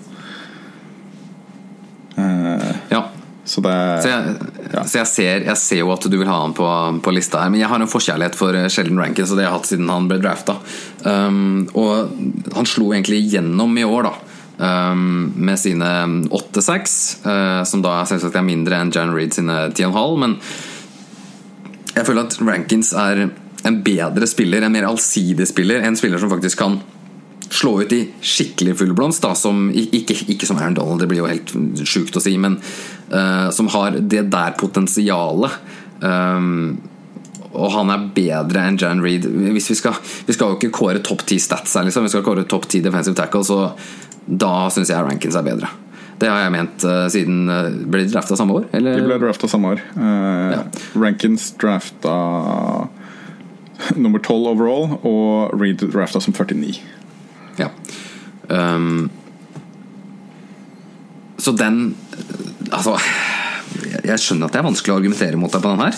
Ja, 2.91 3.03
Så 3.49 3.63
det 3.65 4.03
Så 4.05 4.11
jeg, 4.13 4.37
Ja. 4.69 4.83
så 4.85 4.99
jeg, 5.01 5.09
ser, 5.09 5.45
jeg 5.47 5.57
ser 5.57 5.79
jo 5.81 5.93
at 5.95 6.05
du 6.05 6.17
vil 6.19 6.29
ha 6.29 6.43
han 6.43 6.53
på, 6.53 6.69
på 7.01 7.13
lista 7.17 7.41
her, 7.41 7.51
men 7.51 7.63
jeg 7.63 7.71
har 7.71 7.81
en 7.81 7.89
forkjærlighet 7.89 8.37
for 8.37 8.53
eh, 8.55 8.69
Sheldon 8.69 9.01
Rankins, 9.01 9.33
og 9.33 9.39
det 9.39 9.47
jeg 9.47 9.49
har 9.49 9.57
jeg 9.57 9.63
hatt 9.63 9.71
siden 9.71 9.93
han 9.93 10.09
ble 10.11 10.19
drafta. 10.21 10.59
Um, 11.09 11.69
og 11.73 12.13
han 12.53 12.69
slo 12.69 12.93
egentlig 12.93 13.23
igjennom 13.25 13.73
i 13.81 13.87
år, 13.89 14.11
da. 14.11 14.13
Um, 14.59 15.33
med 15.39 15.57
sine 15.61 15.89
8-6, 16.35 16.99
uh, 17.25 17.63
som 17.65 17.81
da 17.85 18.03
selvsagt 18.11 18.37
er 18.37 18.45
mindre 18.45 18.83
enn 18.83 18.93
Jan 18.93 19.15
Reed 19.15 19.37
sine 19.39 19.69
10,5. 19.71 20.19
Men 20.21 20.37
jeg 21.95 22.05
føler 22.05 22.27
at 22.27 22.37
Rankins 22.45 22.93
er 22.93 23.29
en 23.69 23.81
bedre 23.87 24.29
spiller, 24.29 24.67
en 24.67 24.75
mer 24.75 24.91
allsidig 24.91 25.49
spiller. 25.49 25.81
En 25.87 25.97
spiller 25.97 26.21
som 26.21 26.31
faktisk 26.31 26.61
kan 26.61 26.81
slå 27.51 27.79
ut 27.83 27.93
i 27.93 28.03
skikkelig 28.21 28.77
fullblomst. 28.81 29.23
Da, 29.25 29.35
som, 29.39 29.69
ikke, 29.73 30.17
ikke 30.29 30.49
som 30.49 30.61
Aaron 30.61 30.77
Donald, 30.77 31.03
det 31.03 31.09
blir 31.11 31.23
jo 31.23 31.31
helt 31.31 31.55
sjukt 31.89 32.17
å 32.19 32.23
si, 32.23 32.37
men 32.41 32.59
uh, 33.13 33.49
som 33.55 33.71
har 33.75 33.99
det 33.99 34.27
der 34.33 34.55
potensialet. 34.61 35.59
Um, 36.01 36.79
og 37.49 37.73
han 37.73 37.91
er 37.91 38.09
bedre 38.15 38.67
enn 38.69 38.79
Jan 38.81 39.03
Reed. 39.03 39.27
Hvis 39.55 39.71
vi, 39.73 39.79
skal, 39.81 39.97
vi 40.29 40.37
skal 40.37 40.53
jo 40.53 40.59
ikke 40.61 40.75
kåre 40.75 41.03
topp 41.05 41.25
ti 41.29 41.41
stats 41.43 41.79
her, 41.79 41.87
liksom. 41.89 42.07
vi 42.07 42.13
skal 42.13 42.27
kåre 42.27 42.45
topp 42.49 42.69
ti 42.71 42.83
defensive 42.85 43.17
tackle, 43.19 43.45
så 43.47 43.61
da 44.29 44.69
syns 44.73 44.93
jeg 44.93 45.05
Rankins 45.05 45.39
er 45.39 45.47
bedre. 45.47 45.71
Det 46.19 46.29
har 46.29 46.43
jeg 46.43 46.51
ment 46.51 46.83
uh, 46.83 47.07
siden 47.13 47.45
uh, 47.47 47.69
Ble 47.87 48.03
de 48.03 48.11
drafta 48.11 48.35
samme 48.37 48.57
år? 48.59 48.65
Eller? 48.75 48.99
De 48.99 49.07
ble 49.07 49.19
drafta 49.23 49.51
samme 49.51 49.75
år. 49.77 49.83
Uh, 49.95 50.49
Ja. 50.49 50.63
Rankins 50.99 51.53
drafta 51.61 52.15
nummer 53.95 54.19
12 54.19 54.49
overall, 54.51 54.99
og 55.07 55.55
Reed 55.61 55.85
drafta 55.93 56.21
som 56.21 56.35
49. 56.35 56.81
Um, 58.49 59.11
så 61.39 61.53
den 61.57 61.95
Altså 62.73 62.97
jeg- 64.05 64.19
skjønner 64.21 64.49
at 64.49 64.53
det 64.53 64.59
er 64.61 64.67
vanskelig 64.67 64.93
å 64.93 64.97
argumentere 64.99 65.37
mot 65.41 65.53
deg 65.53 65.63
på 65.63 65.71
den 65.71 65.85
her. 65.85 65.95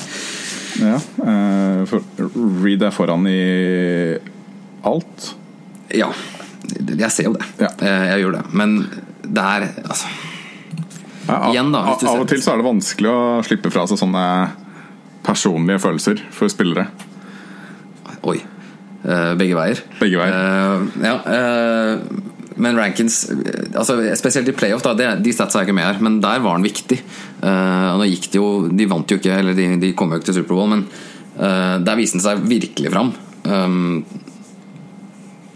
Ja, 0.81 0.97
uh, 1.27 1.85
for 1.87 2.03
Reed 2.63 2.83
er 2.87 2.95
foran 2.95 3.27
i 3.27 4.19
alt. 4.87 5.35
Ja, 5.95 6.11
jeg 6.79 7.11
ser 7.11 7.25
jo 7.31 7.33
det. 7.35 7.47
Ja. 7.59 7.71
Eh, 7.83 8.05
Jeg 8.13 8.23
gjør 8.25 8.37
det. 8.39 8.45
Men 8.55 8.77
det 9.27 9.43
er 9.43 9.67
altså 9.85 10.07
Ja, 11.27 11.35
av, 11.35 11.51
Igjen 11.53 11.73
da, 11.73 11.83
du 11.99 12.07
av 12.07 12.21
og 12.23 12.29
til 12.31 12.41
så 12.43 12.53
er 12.55 12.57
det 12.63 12.67
vanskelig 12.67 13.11
å 13.11 13.43
slippe 13.47 13.71
fra 13.71 13.85
seg 13.87 13.99
sånne 14.01 14.23
personlige 15.27 15.83
følelser 15.83 16.23
for 16.35 16.51
spillere. 16.51 16.87
Oi. 18.27 18.39
Eh, 19.05 19.35
begge 19.39 19.55
veier. 19.59 19.83
Begge 20.01 20.19
veier. 20.21 20.35
Uh, 20.35 20.89
ja, 21.05 21.15
eh, 21.25 21.99
men 22.61 22.77
Rankins 22.77 23.23
eh, 23.31 23.71
altså 23.75 23.97
Spesielt 24.19 24.49
i 24.49 24.57
playoff, 24.57 24.85
da, 24.85 25.15
de 25.17 25.35
statsa 25.35 25.61
er 25.61 25.69
ikke 25.69 25.77
med 25.77 25.89
her, 25.89 26.01
men 26.05 26.21
der 26.23 26.43
var 26.45 26.57
han 26.59 26.67
viktig. 26.67 27.01
Uh, 27.41 27.97
nå 28.01 28.09
gikk 28.11 28.31
det 28.33 28.41
jo 28.41 28.49
De 28.69 28.89
vant 28.91 29.09
jo 29.09 29.17
ikke, 29.21 29.39
eller 29.41 29.57
de, 29.57 29.69
de 29.81 29.93
kom 29.97 30.13
jo 30.13 30.21
ikke 30.21 30.31
til 30.31 30.41
Superbowl, 30.41 30.75
men 30.75 30.87
uh, 31.39 31.77
der 31.83 31.99
viste 31.99 32.19
han 32.19 32.27
seg 32.27 32.43
virkelig 32.51 32.93
fram. 32.93 33.15
Um, 33.45 34.03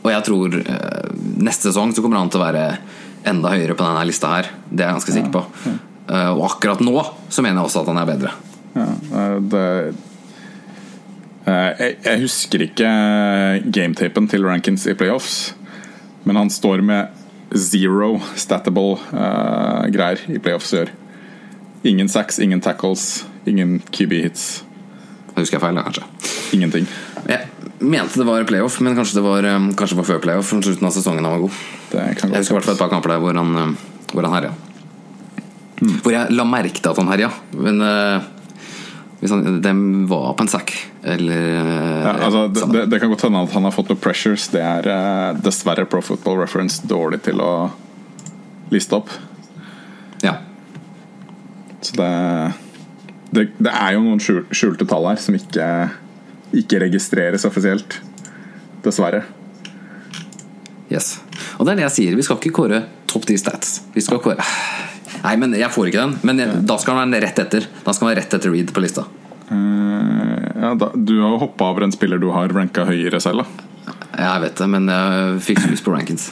og 0.04 0.10
jeg 0.12 0.26
tror 0.28 0.56
uh, 0.60 1.10
neste 1.44 1.70
sesong 1.70 1.92
så 1.96 2.04
kommer 2.04 2.20
han 2.20 2.32
til 2.32 2.40
å 2.40 2.46
være 2.46 2.64
enda 3.28 3.52
høyere 3.54 3.76
på 3.76 3.84
denne 3.84 4.08
lista 4.08 4.32
her. 4.36 4.50
Det 4.68 4.84
er 4.84 4.90
jeg 4.90 4.98
ganske 4.98 5.14
sikker 5.16 5.32
på. 5.32 5.44
Og 6.04 6.42
akkurat 6.44 6.82
nå 6.84 6.98
så 7.32 7.40
mener 7.40 7.62
jeg 7.62 7.70
også 7.70 7.80
at 7.80 7.88
han 7.88 8.00
er 8.02 8.10
bedre. 8.10 8.32
Ja, 8.74 8.88
det 9.40 9.62
jeg, 11.44 11.96
jeg 12.04 12.20
husker 12.22 12.64
ikke 12.64 12.90
gametapen 13.72 14.28
til 14.28 14.44
Rankins 14.44 14.84
i 14.88 14.94
playoffs, 14.96 15.54
men 16.24 16.36
han 16.40 16.50
står 16.50 16.82
med 16.84 17.22
zero 17.54 18.16
statable 18.40 18.98
uh, 19.12 19.84
greier 19.92 20.20
i 20.32 20.40
playoffs 20.42 20.72
i 20.74 20.82
år. 20.82 20.92
Ingen 21.84 22.08
sacks, 22.08 22.38
ingen 22.40 22.62
tackles, 22.64 23.26
ingen 23.44 23.78
QB 23.92 24.12
hits. 24.24 24.64
Husker 25.34 25.58
jeg 25.58 25.64
feil, 25.64 25.80
kanskje. 25.84 26.06
Ingenting. 26.56 26.86
Jeg 27.28 27.48
mente 27.82 28.20
det 28.20 28.26
var 28.26 28.44
playoff, 28.48 28.78
men 28.80 28.96
kanskje 28.96 29.18
det 29.18 29.24
var, 29.26 29.44
eh, 29.44 29.66
kanskje 29.76 29.96
det 29.96 30.02
var 30.02 30.08
før 30.12 30.20
playoff. 30.22 30.46
For 30.48 30.62
slutten 30.62 30.86
av 30.86 30.94
sesongen 30.94 31.24
han 31.24 31.34
var 31.34 31.42
god. 31.44 31.58
Det 31.90 32.04
kan 32.18 32.30
Jeg 32.30 32.38
husker 32.38 32.54
i 32.54 32.58
hvert 32.58 32.68
fall 32.68 32.74
et 32.74 32.84
par 32.84 32.92
kamper 32.92 33.14
der 33.14 33.20
hvor 33.20 33.34
han, 33.34 33.56
eh, 33.56 33.74
hvor 34.12 34.22
han 34.22 34.32
herja. 34.32 34.52
Hvor 36.02 36.12
jeg 36.12 36.30
la 36.30 36.44
merke 36.44 36.80
til 36.80 36.90
at 36.90 36.96
han 36.96 37.10
herja. 37.10 37.30
Men 37.52 37.80
eh, 37.82 38.22
dem 39.30 40.06
var 40.10 40.34
på 40.36 40.44
en 40.44 40.50
sekk, 40.52 40.72
eller 41.02 41.60
eh, 41.60 42.00
Ja, 42.04 42.12
altså, 42.26 42.48
det, 42.48 42.60
samme. 42.60 42.74
det, 42.76 42.86
det 42.92 43.00
kan 43.00 43.12
godt 43.12 43.24
hende 43.24 43.42
at 43.46 43.54
han 43.56 43.64
har 43.64 43.74
fått 43.74 43.92
noen 43.92 44.00
pressures. 44.00 44.48
Det 44.52 44.60
er 44.60 44.88
eh, 44.90 45.38
dessverre 45.44 45.86
Pro 45.88 46.02
Football 46.04 46.42
Reference 46.42 46.84
dårlig 46.90 47.22
til 47.24 47.40
å 47.40 47.52
liste 48.74 48.98
opp. 48.98 49.12
Ja. 50.24 50.36
Så 51.84 51.96
det, 52.00 52.10
det, 53.30 53.46
det 53.62 53.72
er 53.72 53.96
jo 53.96 54.04
noen 54.04 54.20
skjulte 54.20 54.88
tall 54.88 55.08
her 55.08 55.20
som 55.20 55.36
ikke, 55.38 55.68
ikke 56.64 56.82
registreres 56.84 57.48
offisielt. 57.48 58.00
Dessverre. 58.84 59.22
Yes. 60.92 61.14
Og 61.56 61.64
det 61.64 61.74
er 61.74 61.80
det 61.80 61.86
jeg 61.88 61.96
sier. 61.98 62.18
Vi 62.18 62.26
skal 62.26 62.40
ikke 62.40 62.58
kåre 62.60 62.84
topp 63.08 63.24
10 63.30 63.40
stats. 63.40 63.78
Vi 63.94 64.04
skal 64.04 64.20
kåre 64.20 64.44
Nei, 65.24 65.36
men 65.40 65.54
jeg 65.56 65.72
får 65.72 65.88
ikke 65.88 66.02
den. 66.02 66.16
Men 66.28 66.42
jeg, 66.42 66.62
da 66.68 66.76
skal 66.80 66.98
han 67.00 67.14
være 67.14 67.24
rett 67.24 67.38
etter. 67.46 67.68
Da 67.84 67.94
skal 67.94 68.06
han 68.06 68.12
være 68.12 68.22
rett 68.22 68.36
etter 68.36 68.52
Reed 68.52 68.72
på 68.76 68.82
lista. 68.84 69.06
Uh, 69.48 70.44
ja, 70.60 70.74
da, 70.80 70.90
du 70.94 71.16
har 71.22 71.32
jo 71.32 71.40
hoppa 71.46 71.70
over 71.72 71.86
en 71.86 71.94
spiller 71.94 72.20
du 72.20 72.28
har 72.34 72.52
ranka 72.52 72.84
høyere 72.88 73.20
selv, 73.24 73.44
da. 73.44 73.70
Jeg 74.14 74.42
vet 74.44 74.60
det, 74.60 74.68
men 74.70 74.92
jeg 74.92 75.40
fikk 75.48 75.64
lyst 75.70 75.84
på 75.86 75.94
rankings. 75.94 76.28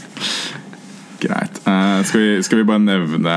Greit. 1.22 1.60
Uh, 1.66 2.00
skal, 2.08 2.24
vi, 2.24 2.32
skal 2.46 2.62
vi 2.62 2.66
bare 2.68 2.82
nevne 2.82 3.36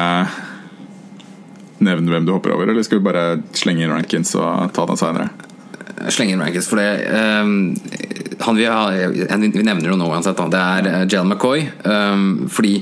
Nevne 1.84 2.14
hvem 2.14 2.24
du 2.24 2.32
hopper 2.32 2.54
over, 2.56 2.70
eller 2.72 2.86
skal 2.86 3.02
vi 3.02 3.04
bare 3.10 3.24
slenge 3.60 3.84
inn 3.84 3.92
rankings 3.92 4.30
og 4.40 4.72
ta 4.76 4.86
den 4.88 5.00
seinere? 5.00 5.34
slenge 6.12 6.36
inn 6.36 6.42
rankings, 6.44 6.68
for 6.68 6.80
det 6.80 7.06
um, 7.12 7.76
han 8.44 8.58
vi, 8.58 8.66
har, 8.68 8.96
vi 9.14 9.64
nevner 9.64 9.92
jo 9.92 9.98
nå 10.00 10.08
uansett, 10.12 10.40
da. 10.40 10.48
det 10.52 10.62
er 10.64 11.12
Jalen 11.12 11.32
McCoy. 11.32 11.64
Um, 11.84 12.26
fordi 12.52 12.82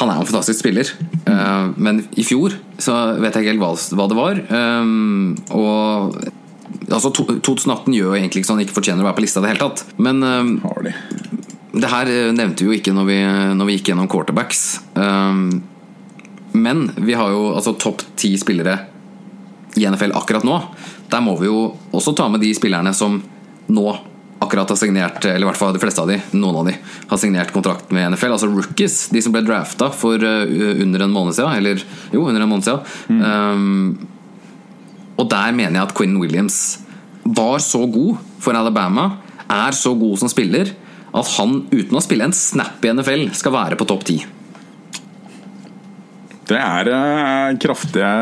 han 0.00 0.08
er 0.08 0.16
jo 0.16 0.24
en 0.24 0.28
fantastisk 0.30 0.62
spiller. 0.62 0.88
Uh, 1.26 1.72
men 1.76 2.02
i 2.18 2.24
fjor 2.24 2.54
så 2.80 2.96
vet 3.20 3.34
jeg 3.36 3.44
ikke 3.44 3.54
helt 3.54 3.62
hva, 3.98 4.06
det 4.08 4.18
var. 4.18 4.40
Um, 4.48 5.34
og 5.52 6.16
altså, 6.88 7.12
to, 7.12 7.26
2018 7.44 7.92
gjør 7.96 8.08
jo 8.10 8.18
egentlig 8.18 8.42
ikke 8.42 8.50
så 8.50 8.56
han 8.56 8.64
ikke 8.64 8.78
fortjener 8.78 9.04
å 9.04 9.10
være 9.10 9.18
på 9.20 9.26
lista 9.26 9.42
i 9.42 9.46
det 9.46 9.52
hele 9.52 9.66
tatt. 9.66 9.84
Men 10.02 10.22
de. 10.22 10.94
det 11.76 11.92
her 11.92 12.12
eh, 12.12 12.30
nevnte 12.36 12.64
vi 12.64 12.70
jo 12.70 12.78
ikke 12.78 12.94
når 12.96 13.10
vi, 13.10 13.18
når 13.58 13.68
vi 13.68 13.76
gikk 13.76 13.92
gjennom 13.92 14.08
quarterbacks. 14.12 14.64
Men 16.52 16.82
vi 16.96 17.14
har 17.16 17.32
jo 17.32 17.52
altså 17.56 17.76
topp 17.80 18.04
ti 18.20 18.34
spillere 18.40 18.76
i 19.80 19.86
NFL 19.88 20.16
akkurat 20.18 20.44
nå. 20.44 20.58
Der 21.12 21.24
må 21.24 21.36
vi 21.40 21.48
jo 21.48 21.72
også 21.92 22.14
ta 22.16 22.28
med 22.32 22.42
de 22.44 22.52
spillerne 22.56 22.92
som 22.96 23.20
nå 23.72 23.86
akkurat 24.52 24.68
har 24.68 24.76
signert, 24.76 25.24
eller 25.24 25.46
i 25.46 25.48
hvert 25.48 25.56
fall 25.56 25.72
de 25.72 25.80
fleste 25.80 26.02
av 26.02 26.10
de, 26.10 26.18
noen 26.36 26.58
av 26.60 26.66
de, 26.68 26.74
har 27.08 27.20
signert 27.20 27.54
kontrakt 27.54 27.88
med 27.94 28.10
NFL. 28.12 28.34
Altså 28.34 28.50
rookies, 28.52 29.06
de 29.08 29.22
som 29.24 29.32
ble 29.32 29.40
drafta 29.46 29.88
for 29.96 30.20
uh, 30.20 30.44
under 30.84 31.06
en 31.06 31.14
måned 31.14 31.32
siden. 31.38 31.54
Eller 31.56 31.80
jo, 32.12 32.26
under 32.26 32.44
en 32.44 32.50
måned 32.50 32.66
siden. 32.66 33.22
Um, 33.24 35.16
og 35.16 35.30
der 35.32 35.56
mener 35.56 35.78
jeg 35.78 35.86
at 35.86 35.96
Quinn 35.96 36.18
Williams 36.20 36.60
var 37.24 37.64
så 37.64 37.80
god 37.88 38.20
for 38.44 38.58
Alabama, 38.58 39.08
er 39.48 39.72
så 39.76 39.94
god 39.96 40.20
som 40.20 40.28
spiller, 40.28 40.74
at 41.12 41.34
han 41.38 41.62
uten 41.72 41.96
å 41.96 42.04
spille 42.04 42.28
en 42.28 42.36
snap 42.36 42.84
i 42.84 42.92
NFL 42.92 43.30
skal 43.36 43.56
være 43.56 43.80
på 43.80 43.88
topp 43.88 44.04
ti. 44.10 44.20
Det 46.52 46.60
er 46.60 46.92
uh, 46.92 47.56
kraftige 47.62 48.14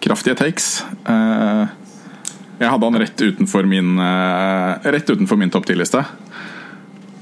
Kraftige 0.00 0.34
takes. 0.34 0.80
Eh, 1.04 1.68
jeg 2.60 2.68
hadde 2.68 2.88
han 2.90 3.00
rett 3.00 3.22
utenfor 3.22 3.68
min 3.68 3.94
eh, 3.98 4.90
Rett 4.92 5.08
utenfor 5.10 5.38
min 5.40 5.52
topp 5.52 5.68
10-liste. 5.70 6.02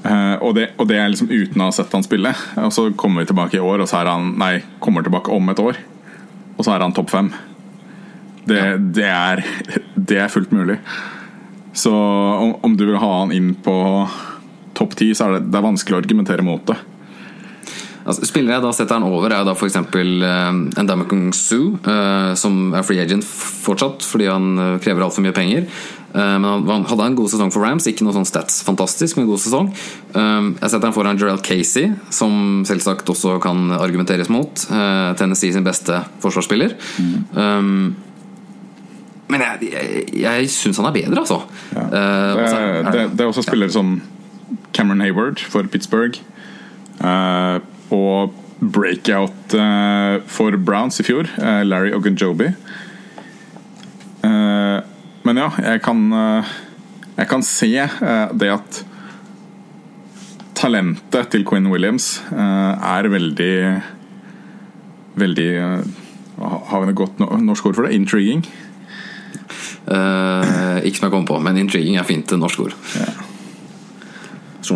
Eh, 0.03 0.35
og, 0.43 0.51
det, 0.57 0.73
og 0.75 0.89
det 0.89 0.97
er 0.99 1.11
liksom 1.11 1.31
uten 1.31 1.61
å 1.61 1.69
ha 1.69 1.75
sett 1.75 1.95
han 1.95 2.03
spille. 2.03 2.33
Og 2.59 2.73
så 2.75 2.89
kommer 2.99 3.23
vi 3.23 3.31
tilbake 3.31 3.59
i 3.59 3.63
år, 3.63 3.83
og 3.83 3.87
så 3.87 4.01
er 4.01 4.11
han 4.11 4.33
Nei, 4.39 4.57
kommer 4.83 5.05
tilbake 5.05 5.31
om 5.31 5.53
et 5.53 5.61
år. 5.63 5.79
Og 6.57 6.65
så 6.65 6.75
er 6.75 6.83
han 6.83 6.95
topp 6.95 7.13
fem. 7.13 7.31
Det, 8.49 8.61
det, 8.97 9.07
er, 9.07 9.43
det 9.95 10.19
er 10.25 10.31
fullt 10.33 10.51
mulig. 10.55 10.79
Så 11.77 11.93
om, 11.93 12.55
om 12.65 12.75
du 12.75 12.83
vil 12.89 12.99
ha 12.99 13.11
han 13.21 13.31
inn 13.35 13.53
på 13.63 13.75
topp 14.75 14.95
ti, 14.99 15.11
så 15.15 15.27
er 15.27 15.37
det, 15.37 15.51
det 15.53 15.59
er 15.59 15.67
vanskelig 15.69 15.95
å 15.95 16.01
argumentere 16.03 16.43
mot 16.43 16.65
det. 16.67 16.75
Altså, 18.09 18.25
spillere 18.25 18.57
jeg 18.57 18.65
da 18.65 18.71
setter 18.73 18.97
han 18.97 19.05
over, 19.05 19.29
er 19.29 19.45
da 19.45 19.53
f.eks. 19.53 19.77
Uh, 19.93 20.81
Ndamukong 20.81 21.29
Su, 21.37 21.75
uh, 21.85 22.33
som 22.39 22.73
er 22.73 22.85
free 22.87 23.03
agent 23.03 23.25
fortsatt 23.27 24.05
fordi 24.07 24.25
han 24.31 24.51
uh, 24.57 24.77
krever 24.81 25.05
altfor 25.05 25.21
mye 25.25 25.35
penger. 25.35 25.67
Uh, 26.09 26.39
men 26.41 26.65
han, 26.65 26.87
hadde 26.89 27.05
en 27.11 27.19
god 27.19 27.29
sesong 27.29 27.53
for 27.53 27.61
Rams, 27.61 27.85
ikke 27.85 28.07
noe 28.07 28.15
sånn 28.17 28.25
stats 28.25 28.63
fantastisk, 28.65 29.19
men 29.19 29.27
en 29.27 29.31
god 29.35 29.43
sesong. 29.45 29.71
Jeg 30.09 30.71
setter 30.73 30.89
han 30.89 30.95
foran 30.95 31.21
Jarell 31.21 31.43
Casey, 31.45 31.93
som 32.13 32.63
selvsagt 32.65 33.13
også 33.13 33.37
kan 33.43 33.69
argumenteres 33.77 34.31
mot. 34.33 34.65
Tennessee 35.19 35.53
sin 35.53 35.67
beste 35.67 36.01
forsvarsspiller. 36.23 36.73
Mm. 36.97 37.17
Um, 37.37 37.83
men 39.29 39.43
jeg, 39.45 39.69
jeg, 39.69 40.05
jeg 40.23 40.49
syns 40.49 40.81
han 40.81 40.89
er 40.89 40.95
bedre, 40.95 41.21
altså. 41.21 41.43
Ja. 41.75 41.85
Det, 41.93 42.01
er, 42.01 42.89
det, 42.89 43.03
det, 43.13 43.21
er 43.21 43.29
også 43.29 43.45
spillere 43.45 43.69
ja. 43.69 43.77
som 43.77 43.99
Cameron 44.73 45.05
Hayward 45.05 45.45
for 45.45 45.69
Pittsburgh. 45.69 46.17
Uh, 46.97 47.61
og 47.95 48.35
breakout 48.59 49.55
uh, 49.55 50.19
for 50.27 50.55
Browns 50.59 50.99
i 50.99 51.05
fjor, 51.07 51.29
uh, 51.39 51.61
Larry 51.67 51.93
Ogunjobi. 51.95 52.51
Uh, 54.23 54.79
men 55.27 55.39
ja, 55.39 55.49
jeg 55.63 55.81
kan 55.83 55.99
Jeg 57.19 57.27
kan 57.27 57.43
se 57.43 57.67
det 58.39 58.47
at 58.47 58.77
talentet 60.55 61.27
til 61.31 61.43
Quinn 61.43 61.67
Williams 61.67 62.21
er 62.31 63.09
veldig 63.11 63.55
Veldig 65.19 65.49
Har 66.39 66.79
vi 66.79 66.87
noe 66.87 66.95
godt 66.95 67.19
norsk 67.19 67.67
ord 67.67 67.75
for 67.75 67.87
det? 67.87 67.95
Intriguing? 67.99 68.45
ikke 69.89 70.95
som 70.95 71.07
jeg 71.09 71.11
kom 71.11 71.27
på, 71.27 71.39
men 71.43 71.57
intriguing 71.57 71.97
er 71.99 72.07
fint 72.07 72.31
norsk 72.39 72.67
ord. 72.69 72.75
Ja 72.95 73.18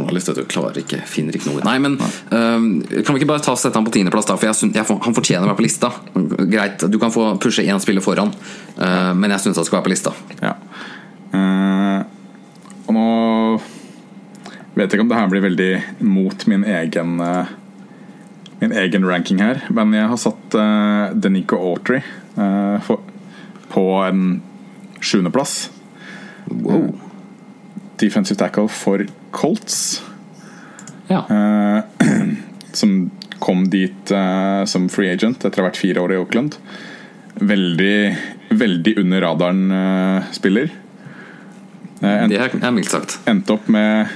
vet 0.09 0.35
du, 0.35 0.43
klarer 0.49 0.79
ikke, 0.83 0.99
finner 1.09 1.35
ikke 1.37 1.51
noe 1.51 1.63
Nei, 1.65 1.75
men 1.83 1.97
uh, 1.99 2.59
Kan 3.03 3.15
vi 3.15 3.21
ikke 3.21 3.29
bare 3.29 3.43
ta 3.43 3.55
sette 3.59 3.77
han 3.77 3.85
på 3.87 3.93
tiendeplass, 3.95 4.27
da? 4.29 4.37
For 4.39 4.49
jeg, 4.49 4.71
jeg, 4.75 4.85
han 5.05 5.15
fortjener 5.15 5.47
å 5.47 5.51
være 5.51 5.59
på 5.59 5.65
lista. 5.65 5.91
Greit, 6.51 6.85
du 6.89 6.97
kan 7.01 7.13
få 7.13 7.33
pushe 7.43 7.65
én 7.65 7.81
spiller 7.83 8.03
foran, 8.05 8.33
uh, 8.77 9.11
men 9.17 9.33
jeg 9.35 9.45
syns 9.45 9.61
han 9.61 9.67
skal 9.67 9.79
være 9.79 9.87
på 9.87 9.93
lista. 9.93 10.15
Ja. 10.41 10.55
Uh, 11.33 11.99
og 12.87 12.97
nå 12.97 13.07
vet 14.73 14.87
jeg 14.87 14.97
ikke 14.97 15.05
om 15.05 15.11
det 15.11 15.19
her 15.19 15.31
blir 15.31 15.45
veldig 15.45 15.71
mot 16.05 16.47
min 16.49 16.65
egen 16.67 17.19
Min 18.63 18.71
egen 18.79 19.03
ranking 19.03 19.41
her, 19.43 19.57
men 19.75 19.91
jeg 19.91 20.07
har 20.07 20.19
satt 20.21 20.55
uh, 20.55 21.11
Denico 21.19 21.57
Autry 21.59 21.97
på 23.73 23.87
en 24.05 24.21
sjuendeplass. 25.03 25.65
Wow 26.47 26.93
defensive 28.03 28.37
tackle 28.37 28.67
for 28.67 29.05
Colts. 29.33 30.03
Ja. 31.07 31.25
Uh, 31.29 31.83
som 32.71 33.11
kom 33.39 33.69
dit 33.69 34.11
uh, 34.11 34.63
som 34.65 34.87
free 34.89 35.11
agent 35.13 35.43
etter 35.43 35.59
å 35.59 35.65
ha 35.65 35.71
vært 35.71 35.81
fire 35.81 36.03
år 36.03 36.13
i 36.13 36.19
Oakland. 36.21 36.57
Veldig, 37.41 37.97
veldig 38.53 38.93
under 39.01 39.25
radaren-spiller. 39.25 40.69
Uh, 42.03 42.27
det 42.29 42.39
er 42.39 42.75
mildt 42.75 42.93
sagt. 42.93 43.17
Endte 43.29 43.57
opp 43.57 43.67
med 43.73 44.11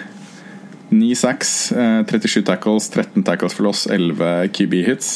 9 0.93 1.11
sacks, 1.19 1.53
37 1.73 2.45
tackles, 2.47 2.91
13 2.93 3.25
tackles 3.27 3.57
for 3.57 3.67
loss, 3.67 3.87
11 3.91 4.53
QB-hits. 4.55 5.09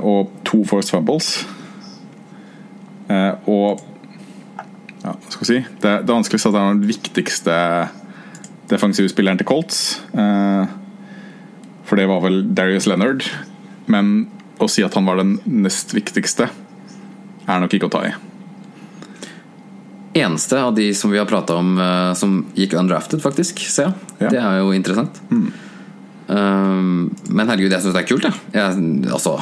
og 0.00 0.30
to 0.44 0.62
forced 0.64 0.92
fumbles. 0.94 1.44
og 3.44 3.82
ja, 5.02 5.14
skal 5.32 5.48
si 5.48 5.58
det, 5.80 5.92
det, 6.04 6.12
vanskelig 6.12 6.40
å 6.40 6.42
si 6.42 6.50
at 6.50 6.58
han 6.58 6.68
er 6.68 6.78
den 6.78 6.90
viktigste 6.90 7.56
defensive 8.70 9.10
spilleren 9.10 9.40
til 9.40 9.48
Colts. 9.48 10.00
Eh, 10.14 10.74
for 11.88 11.98
det 11.98 12.06
var 12.10 12.22
vel 12.22 12.42
Darius 12.54 12.86
Leonard. 12.86 13.24
Men 13.90 14.28
å 14.60 14.68
si 14.70 14.84
at 14.86 14.94
han 14.94 15.08
var 15.08 15.18
den 15.18 15.38
nest 15.44 15.94
viktigste, 15.96 16.50
er 17.50 17.62
nok 17.62 17.74
ikke 17.74 17.88
å 17.88 17.94
ta 17.94 18.04
i. 18.06 18.12
Eneste 20.20 20.60
av 20.60 20.74
de 20.76 20.90
som 20.94 21.10
vi 21.10 21.18
har 21.18 21.26
prata 21.30 21.56
om 21.58 21.72
uh, 21.78 22.12
som 22.18 22.44
gikk 22.58 22.76
undrafted, 22.78 23.22
faktisk, 23.22 23.62
ser 23.70 23.88
jeg. 23.88 24.08
Ja. 24.20 24.30
Det 24.30 24.40
er 24.42 24.60
jo 24.60 24.72
interessant. 24.76 25.20
Mm. 25.30 25.48
Um, 26.30 27.10
men 27.30 27.50
herregud, 27.50 27.72
jeg 27.72 27.82
syns 27.82 27.96
det 27.96 28.04
er 28.04 28.10
kult, 28.10 28.26
jeg. 28.28 28.54
jeg 28.54 29.10
altså 29.10 29.38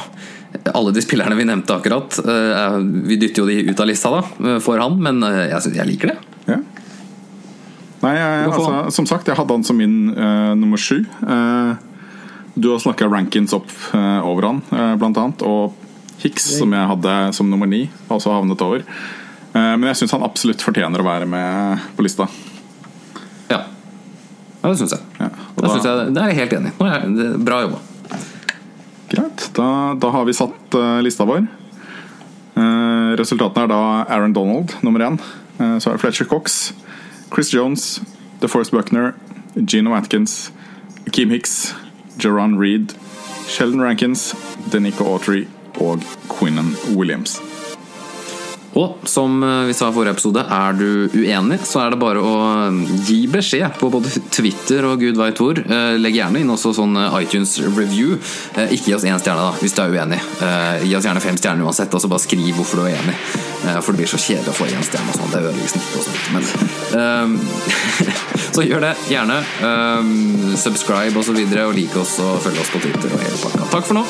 alle 0.73 0.91
de 0.91 1.01
spillerne 1.01 1.35
vi 1.37 1.45
nevnte 1.45 1.75
akkurat, 1.75 2.19
uh, 2.25 2.77
vi 2.81 3.17
dytter 3.21 3.43
jo 3.43 3.47
de 3.49 3.69
ut 3.69 3.79
av 3.79 3.89
lista 3.89 4.11
da, 4.13 4.21
for 4.63 4.81
han, 4.81 4.97
men 5.01 5.21
uh, 5.23 5.45
jeg, 5.45 5.61
synes, 5.65 5.77
jeg 5.77 5.89
liker 5.91 6.13
det. 6.13 6.17
Ja. 6.49 6.59
Nei, 7.99 8.13
jeg, 8.15 8.47
altså, 8.47 8.73
som 8.95 9.07
sagt, 9.09 9.27
jeg 9.27 9.37
hadde 9.37 9.57
han 9.57 9.65
som 9.67 9.77
min 9.79 10.13
uh, 10.15 10.55
nummer 10.57 10.79
sju. 10.79 11.03
du 12.59 12.67
har 12.71 12.79
snakka 12.81 13.07
rankings 13.11 13.53
opp 13.55 13.69
over 13.93 14.47
han, 14.47 14.61
blant 14.99 15.19
annet. 15.19 15.43
Og 15.47 15.75
Hicks, 16.19 16.49
som 16.59 16.73
jeg 16.75 16.87
hadde 16.89 17.11
som 17.35 17.47
nummer 17.47 17.69
ni, 17.69 17.85
også 18.11 18.33
havnet 18.33 18.59
over. 18.59 18.81
men 19.53 19.85
jeg 19.87 20.01
syns 20.01 20.17
han 20.17 20.25
absolutt 20.25 20.63
fortjener 20.63 20.99
å 20.99 21.05
være 21.07 21.29
med 21.29 21.85
på 21.95 22.03
lista. 22.03 22.27
Ja, 23.47 23.61
ja 24.59 24.73
det 24.73 24.75
syns 24.81 24.97
jeg. 24.97 25.05
Ja, 25.21 25.29
da, 25.29 25.61
da, 25.69 25.77
jeg. 25.77 26.11
Det 26.17 26.25
er 26.25 26.33
jeg 26.33 26.41
helt 26.41 26.57
enig 26.59 26.73
i. 26.75 27.29
Bra 27.47 27.61
jobba. 27.67 27.79
Greit. 29.59 30.01
Da, 30.01 30.09
har 30.09 30.25
vi 30.25 30.33
satt 30.33 30.75
uh, 30.75 31.01
lista 31.01 31.25
vår. 31.25 31.47
Uh, 32.55 33.15
resultatene 33.19 33.65
er 33.65 33.71
da 33.71 33.81
Aaron 34.07 34.33
Donald 34.33 34.75
nummer 34.81 35.03
én. 35.03 35.19
Uh, 35.59 35.77
så 35.79 35.89
er 35.89 35.97
det 35.97 36.01
Fletcher 36.01 36.25
Cox, 36.25 36.73
Chris 37.33 37.53
Jones, 37.53 38.01
DeForest 38.41 38.71
Buckner, 38.71 39.13
Gino 39.55 39.95
Atkins, 39.95 40.51
Keem 41.11 41.29
Hicks, 41.29 41.75
Jerron 42.23 42.57
Reed, 42.59 42.95
Sheldon 43.47 43.81
Rankins, 43.81 44.35
Denico 44.71 45.03
Autry 45.03 45.45
og 45.79 46.03
Quinnan 46.29 46.75
Williams. 46.95 47.48
Og 48.79 49.01
som 49.09 49.41
eh, 49.43 49.65
vi 49.67 49.73
sa 49.75 49.89
i 49.89 49.95
forrige 49.95 50.13
episode, 50.15 50.43
er 50.45 50.77
du 50.77 51.09
uenig, 51.17 51.57
så 51.67 51.81
er 51.83 51.93
det 51.95 51.99
bare 52.01 52.21
å 52.23 52.33
gi 53.07 53.17
beskjed 53.31 53.75
på 53.79 53.89
både 53.91 54.11
Twitter 54.31 54.85
og 54.87 55.01
gud 55.03 55.19
veit 55.19 55.41
hvor. 55.41 55.59
Eh, 55.59 55.97
Legg 55.99 56.15
gjerne 56.19 56.43
inn 56.43 56.53
også 56.53 56.71
sånn 56.77 56.95
eh, 57.01 57.17
iTunes 57.23 57.57
review. 57.75 58.15
Eh, 58.55 58.71
Ikke 58.77 58.91
gi 58.91 58.95
oss 58.99 59.07
én 59.09 59.19
stjerne, 59.19 59.49
da, 59.49 59.57
hvis 59.59 59.75
du 59.75 59.81
er 59.83 59.95
uenig. 59.97 60.21
Eh, 60.45 60.85
Gi 60.87 60.95
oss 60.99 61.09
gjerne 61.09 61.23
fem 61.23 61.39
stjerner 61.39 61.67
uansett, 61.67 61.93
og 61.97 62.03
så 62.05 62.11
bare 62.11 62.23
skriv 62.23 62.53
hvorfor 62.55 62.83
du 62.83 62.87
er 62.87 62.95
enig. 63.01 63.17
Eh, 63.65 63.81
For 63.81 63.91
det 63.91 64.03
blir 64.03 64.13
så 64.13 64.21
kjedelig 64.21 64.53
å 64.53 64.57
få 64.61 64.69
én 64.69 64.85
stjerne 64.87 65.11
og 65.11 65.19
sånn. 65.19 65.33
Det 65.33 65.43
ødelegger 65.43 65.73
snittet 65.73 65.99
og 65.99 66.07
sånt. 66.07 66.23
Men 66.35 66.43
eh, 67.01 68.23
Så 68.55 68.63
gjør 68.65 68.81
det, 68.87 68.93
gjerne. 69.11 69.41
Eh, 69.65 70.55
Subscribe 70.59 71.19
og 71.19 71.27
så 71.27 71.35
videre, 71.35 71.67
og 71.69 71.75
lik 71.77 71.93
oss 71.99 72.15
og 72.23 72.39
følg 72.45 72.63
oss 72.63 72.73
på 72.73 72.81
Twitter 72.85 73.13
og 73.13 73.27
hele 73.27 73.43
pakka. 73.43 73.69
Takk 73.75 73.91
for 73.91 73.99
nå. 74.01 74.07